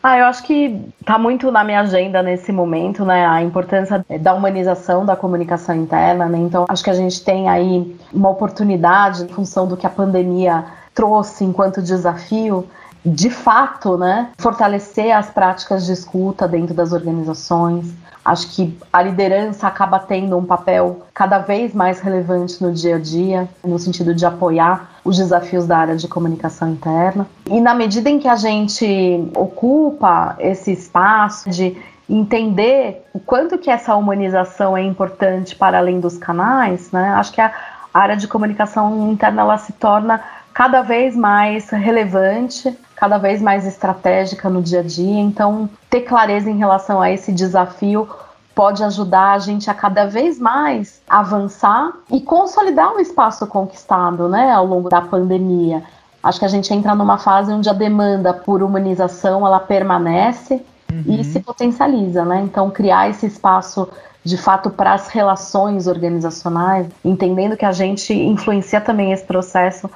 Ah, 0.10 0.20
eu 0.20 0.26
acho 0.28 0.42
que 0.44 0.90
está 1.02 1.20
muito 1.20 1.52
na 1.52 1.66
minha 1.66 1.82
agenda 1.82 2.24
nesse 2.24 2.50
momento, 2.50 3.04
né? 3.04 3.28
A 3.28 3.44
importância 3.44 4.06
da 4.22 4.34
humanização 4.34 5.06
da 5.06 5.18
comunicação 5.18 5.76
interna, 5.76 6.28
né? 6.28 6.38
Então, 6.38 6.64
acho 6.70 6.82
que 6.82 6.90
a 6.90 6.94
gente 6.94 7.22
tem 7.26 7.50
aí 7.50 7.94
uma 8.14 8.30
oportunidade, 8.30 9.24
em 9.24 9.28
função 9.28 9.68
do 9.68 9.76
que 9.76 9.86
a 9.86 9.90
pandemia 9.90 10.64
trouxe 10.96 11.44
enquanto 11.44 11.82
desafio, 11.82 12.66
de 13.06 13.30
fato, 13.30 13.98
né, 13.98 14.30
fortalecer 14.38 15.16
as 15.16 15.30
práticas 15.30 15.86
de 15.86 15.94
escuta 15.94 16.48
dentro 16.48 16.74
das 16.74 16.92
organizações, 16.92 17.94
Acho 18.28 18.50
que 18.50 18.78
a 18.92 19.02
liderança 19.02 19.68
acaba 19.68 20.00
tendo 20.00 20.38
um 20.38 20.44
papel 20.44 21.00
cada 21.14 21.38
vez 21.38 21.74
mais 21.74 22.02
relevante 22.02 22.62
no 22.62 22.74
dia 22.74 22.98
a 22.98 23.00
dia, 23.00 23.48
no 23.64 23.80
sentido 23.80 24.14
de 24.14 24.26
apoiar 24.26 24.90
os 25.06 25.16
desafios 25.16 25.66
da 25.66 25.78
área 25.78 25.96
de 25.96 26.10
comunicação 26.10 26.68
interna. 26.68 27.26
E 27.46 27.62
na 27.62 27.74
medida 27.74 28.10
em 28.10 28.20
que 28.20 28.28
a 28.28 28.36
gente 28.36 29.32
ocupa 29.34 30.36
esse 30.40 30.74
espaço 30.74 31.50
de 31.50 31.78
entender 32.10 33.06
o 33.14 33.20
quanto 33.22 33.58
que 33.58 33.70
essa 33.70 33.96
humanização 33.96 34.76
é 34.76 34.84
importante 34.84 35.56
para 35.56 35.78
além 35.78 36.02
dos 36.02 36.18
canais, 36.18 36.92
né? 36.92 37.12
Acho 37.12 37.32
que 37.32 37.40
a 37.40 37.54
área 37.94 38.18
de 38.18 38.28
comunicação 38.28 39.10
interna 39.10 39.42
ela 39.42 39.58
se 39.58 39.72
torna 39.72 40.22
cada 40.58 40.82
vez 40.82 41.16
mais 41.16 41.70
relevante 41.70 42.76
cada 42.96 43.20
vez 43.20 43.40
mais 43.44 43.64
estratégica 43.64 44.50
no 44.50 44.60
dia 44.60 44.80
a 44.80 44.84
dia. 44.84 45.20
Então, 45.20 45.70
ter 45.88 46.02
clareza 46.02 46.50
em 46.50 46.58
relação 46.58 47.00
a 47.00 47.12
esse 47.12 47.32
desafio 47.32 48.10
pode 48.56 48.84
ajudar 48.84 49.34
a 49.34 49.38
gente 49.38 49.70
a 49.70 49.74
cada 49.76 50.08
vez 50.08 50.40
mais 50.40 51.00
avançar 51.08 51.92
e 52.12 52.20
consolidar 52.20 52.96
o 52.96 53.00
espaço 53.00 53.46
conquistado, 53.46 54.28
né, 54.28 54.52
ao 54.52 54.66
longo 54.66 54.90
da 54.90 55.00
pandemia. 55.00 55.84
Acho 56.24 56.40
que 56.40 56.46
a 56.46 56.50
gente 56.50 56.74
entra 56.74 56.96
numa 56.96 57.20
fase 57.20 57.54
onde 57.54 57.70
a 57.70 57.74
demanda 57.74 58.34
por 58.34 58.64
humanização 58.64 59.46
ela 59.46 59.60
permanece 59.60 60.56
uhum. 60.92 61.04
e 61.06 61.24
se 61.24 61.40
potencializa, 61.40 62.26
né? 62.26 62.42
Então, 62.42 62.72
criar 62.72 63.12
esse 63.12 63.28
espaço 63.28 63.88
de 64.24 64.36
fato 64.36 64.72
para 64.72 64.94
as 64.94 65.08
relações 65.10 65.86
organizacionais, 65.86 66.88
entendendo 67.06 67.56
que 67.56 67.64
a 67.64 67.72
gente 67.72 68.12
influencia 68.12 68.82
também 68.82 69.12
esse 69.12 69.24
processo, 69.24 69.88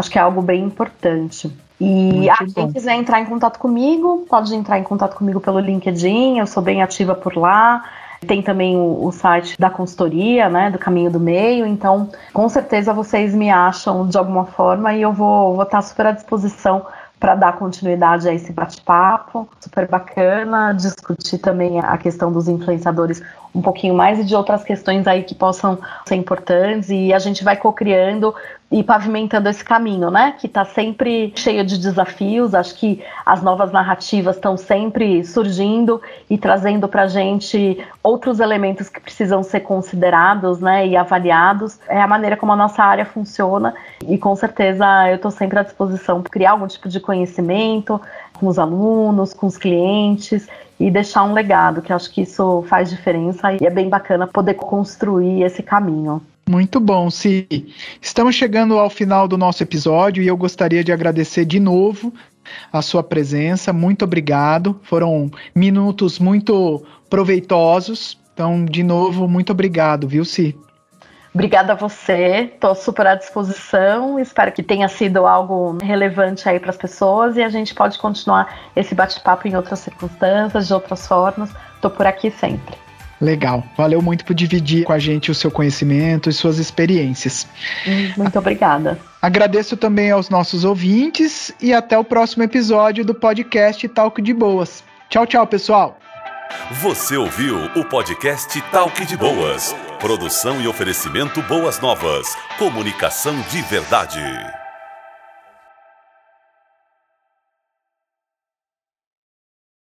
acho 0.00 0.10
que 0.10 0.18
é 0.18 0.22
algo 0.22 0.42
bem 0.42 0.64
importante. 0.64 1.54
E 1.80 2.28
ah, 2.28 2.36
quem 2.54 2.72
quiser 2.72 2.94
entrar 2.94 3.20
em 3.20 3.24
contato 3.24 3.58
comigo, 3.58 4.26
pode 4.28 4.54
entrar 4.54 4.78
em 4.78 4.82
contato 4.82 5.16
comigo 5.16 5.40
pelo 5.40 5.60
LinkedIn, 5.60 6.38
eu 6.38 6.46
sou 6.46 6.62
bem 6.62 6.82
ativa 6.82 7.14
por 7.14 7.36
lá. 7.36 7.84
Tem 8.26 8.42
também 8.42 8.76
o, 8.76 9.06
o, 9.06 9.12
site 9.12 9.58
da 9.58 9.70
consultoria, 9.70 10.50
né, 10.50 10.70
do 10.70 10.78
Caminho 10.78 11.10
do 11.10 11.18
Meio. 11.18 11.64
Então, 11.64 12.10
com 12.34 12.46
certeza 12.50 12.92
vocês 12.92 13.34
me 13.34 13.48
acham 13.48 14.06
de 14.06 14.18
alguma 14.18 14.44
forma 14.44 14.92
e 14.92 15.00
eu 15.00 15.10
vou, 15.10 15.54
vou 15.54 15.62
estar 15.62 15.80
super 15.80 16.08
à 16.08 16.12
disposição 16.12 16.84
para 17.18 17.34
dar 17.34 17.58
continuidade 17.58 18.26
a 18.28 18.32
esse 18.32 18.50
bate-papo, 18.50 19.46
super 19.60 19.86
bacana, 19.86 20.72
discutir 20.72 21.36
também 21.38 21.78
a 21.78 21.96
questão 21.98 22.32
dos 22.32 22.48
influenciadores 22.48 23.22
um 23.54 23.60
pouquinho 23.60 23.94
mais 23.94 24.18
e 24.18 24.24
de 24.24 24.34
outras 24.34 24.64
questões 24.64 25.06
aí 25.06 25.22
que 25.22 25.34
possam 25.34 25.78
ser 26.06 26.14
importantes 26.14 26.88
e 26.88 27.12
a 27.12 27.18
gente 27.18 27.44
vai 27.44 27.56
co-criando 27.56 28.34
e 28.70 28.84
pavimentando 28.84 29.48
esse 29.48 29.64
caminho, 29.64 30.10
né? 30.10 30.34
Que 30.38 30.46
está 30.46 30.64
sempre 30.64 31.32
cheio 31.34 31.64
de 31.64 31.76
desafios. 31.76 32.54
Acho 32.54 32.74
que 32.76 33.02
as 33.26 33.42
novas 33.42 33.72
narrativas 33.72 34.36
estão 34.36 34.56
sempre 34.56 35.24
surgindo 35.24 36.00
e 36.28 36.38
trazendo 36.38 36.86
para 36.86 37.08
gente 37.08 37.84
outros 38.02 38.38
elementos 38.38 38.88
que 38.88 39.00
precisam 39.00 39.42
ser 39.42 39.60
considerados, 39.60 40.60
né? 40.60 40.86
E 40.86 40.96
avaliados. 40.96 41.80
É 41.88 42.00
a 42.00 42.06
maneira 42.06 42.36
como 42.36 42.52
a 42.52 42.56
nossa 42.56 42.82
área 42.82 43.04
funciona 43.04 43.74
e 44.06 44.16
com 44.16 44.36
certeza 44.36 44.86
eu 45.08 45.16
estou 45.16 45.32
sempre 45.32 45.58
à 45.58 45.62
disposição 45.62 46.22
para 46.22 46.30
criar 46.30 46.52
algum 46.52 46.68
tipo 46.68 46.88
de 46.88 47.00
conhecimento 47.00 48.00
com 48.38 48.46
os 48.46 48.58
alunos, 48.58 49.34
com 49.34 49.46
os 49.46 49.58
clientes 49.58 50.46
e 50.78 50.90
deixar 50.90 51.24
um 51.24 51.32
legado, 51.32 51.82
que 51.82 51.92
acho 51.92 52.10
que 52.10 52.22
isso 52.22 52.64
faz 52.68 52.88
diferença 52.88 53.52
e 53.52 53.66
é 53.66 53.70
bem 53.70 53.88
bacana 53.88 54.26
poder 54.26 54.54
construir 54.54 55.42
esse 55.42 55.62
caminho. 55.62 56.22
Muito 56.50 56.80
bom, 56.80 57.08
Si. 57.10 57.46
Estamos 58.02 58.34
chegando 58.34 58.76
ao 58.76 58.90
final 58.90 59.28
do 59.28 59.38
nosso 59.38 59.62
episódio 59.62 60.20
e 60.20 60.26
eu 60.26 60.36
gostaria 60.36 60.82
de 60.82 60.90
agradecer 60.90 61.44
de 61.44 61.60
novo 61.60 62.12
a 62.72 62.82
sua 62.82 63.04
presença. 63.04 63.72
Muito 63.72 64.04
obrigado. 64.04 64.80
Foram 64.82 65.30
minutos 65.54 66.18
muito 66.18 66.84
proveitosos. 67.08 68.18
Então, 68.34 68.64
de 68.64 68.82
novo, 68.82 69.28
muito 69.28 69.52
obrigado, 69.52 70.08
viu, 70.08 70.24
Si? 70.24 70.58
Obrigada 71.32 71.74
a 71.74 71.76
você, 71.76 72.50
estou 72.52 72.74
super 72.74 73.06
à 73.06 73.14
disposição. 73.14 74.18
Espero 74.18 74.50
que 74.50 74.64
tenha 74.64 74.88
sido 74.88 75.28
algo 75.28 75.78
relevante 75.80 76.48
aí 76.48 76.58
para 76.58 76.70
as 76.70 76.76
pessoas 76.76 77.36
e 77.36 77.44
a 77.44 77.48
gente 77.48 77.72
pode 77.72 77.96
continuar 77.96 78.72
esse 78.74 78.92
bate-papo 78.92 79.46
em 79.46 79.54
outras 79.54 79.78
circunstâncias, 79.78 80.66
de 80.66 80.74
outras 80.74 81.06
formas. 81.06 81.48
Estou 81.76 81.92
por 81.92 82.08
aqui 82.08 82.28
sempre. 82.28 82.89
Legal. 83.20 83.62
Valeu 83.76 84.00
muito 84.00 84.24
por 84.24 84.34
dividir 84.34 84.84
com 84.84 84.92
a 84.92 84.98
gente 84.98 85.30
o 85.30 85.34
seu 85.34 85.50
conhecimento 85.50 86.30
e 86.30 86.32
suas 86.32 86.58
experiências. 86.58 87.46
Muito 88.16 88.38
obrigada. 88.38 88.98
Agradeço 89.20 89.76
também 89.76 90.10
aos 90.10 90.30
nossos 90.30 90.64
ouvintes 90.64 91.52
e 91.60 91.74
até 91.74 91.98
o 91.98 92.04
próximo 92.04 92.42
episódio 92.42 93.04
do 93.04 93.14
podcast 93.14 93.86
Talk 93.88 94.22
de 94.22 94.32
Boas. 94.32 94.82
Tchau, 95.10 95.26
tchau, 95.26 95.46
pessoal. 95.46 95.98
Você 96.82 97.16
ouviu 97.16 97.56
o 97.76 97.84
podcast 97.84 98.60
Talk 98.72 99.04
de 99.04 99.16
Boas. 99.16 99.74
Produção 99.98 100.60
e 100.60 100.66
oferecimento 100.66 101.42
Boas 101.42 101.78
Novas. 101.80 102.34
Comunicação 102.58 103.34
de 103.50 103.60
verdade. 103.62 104.59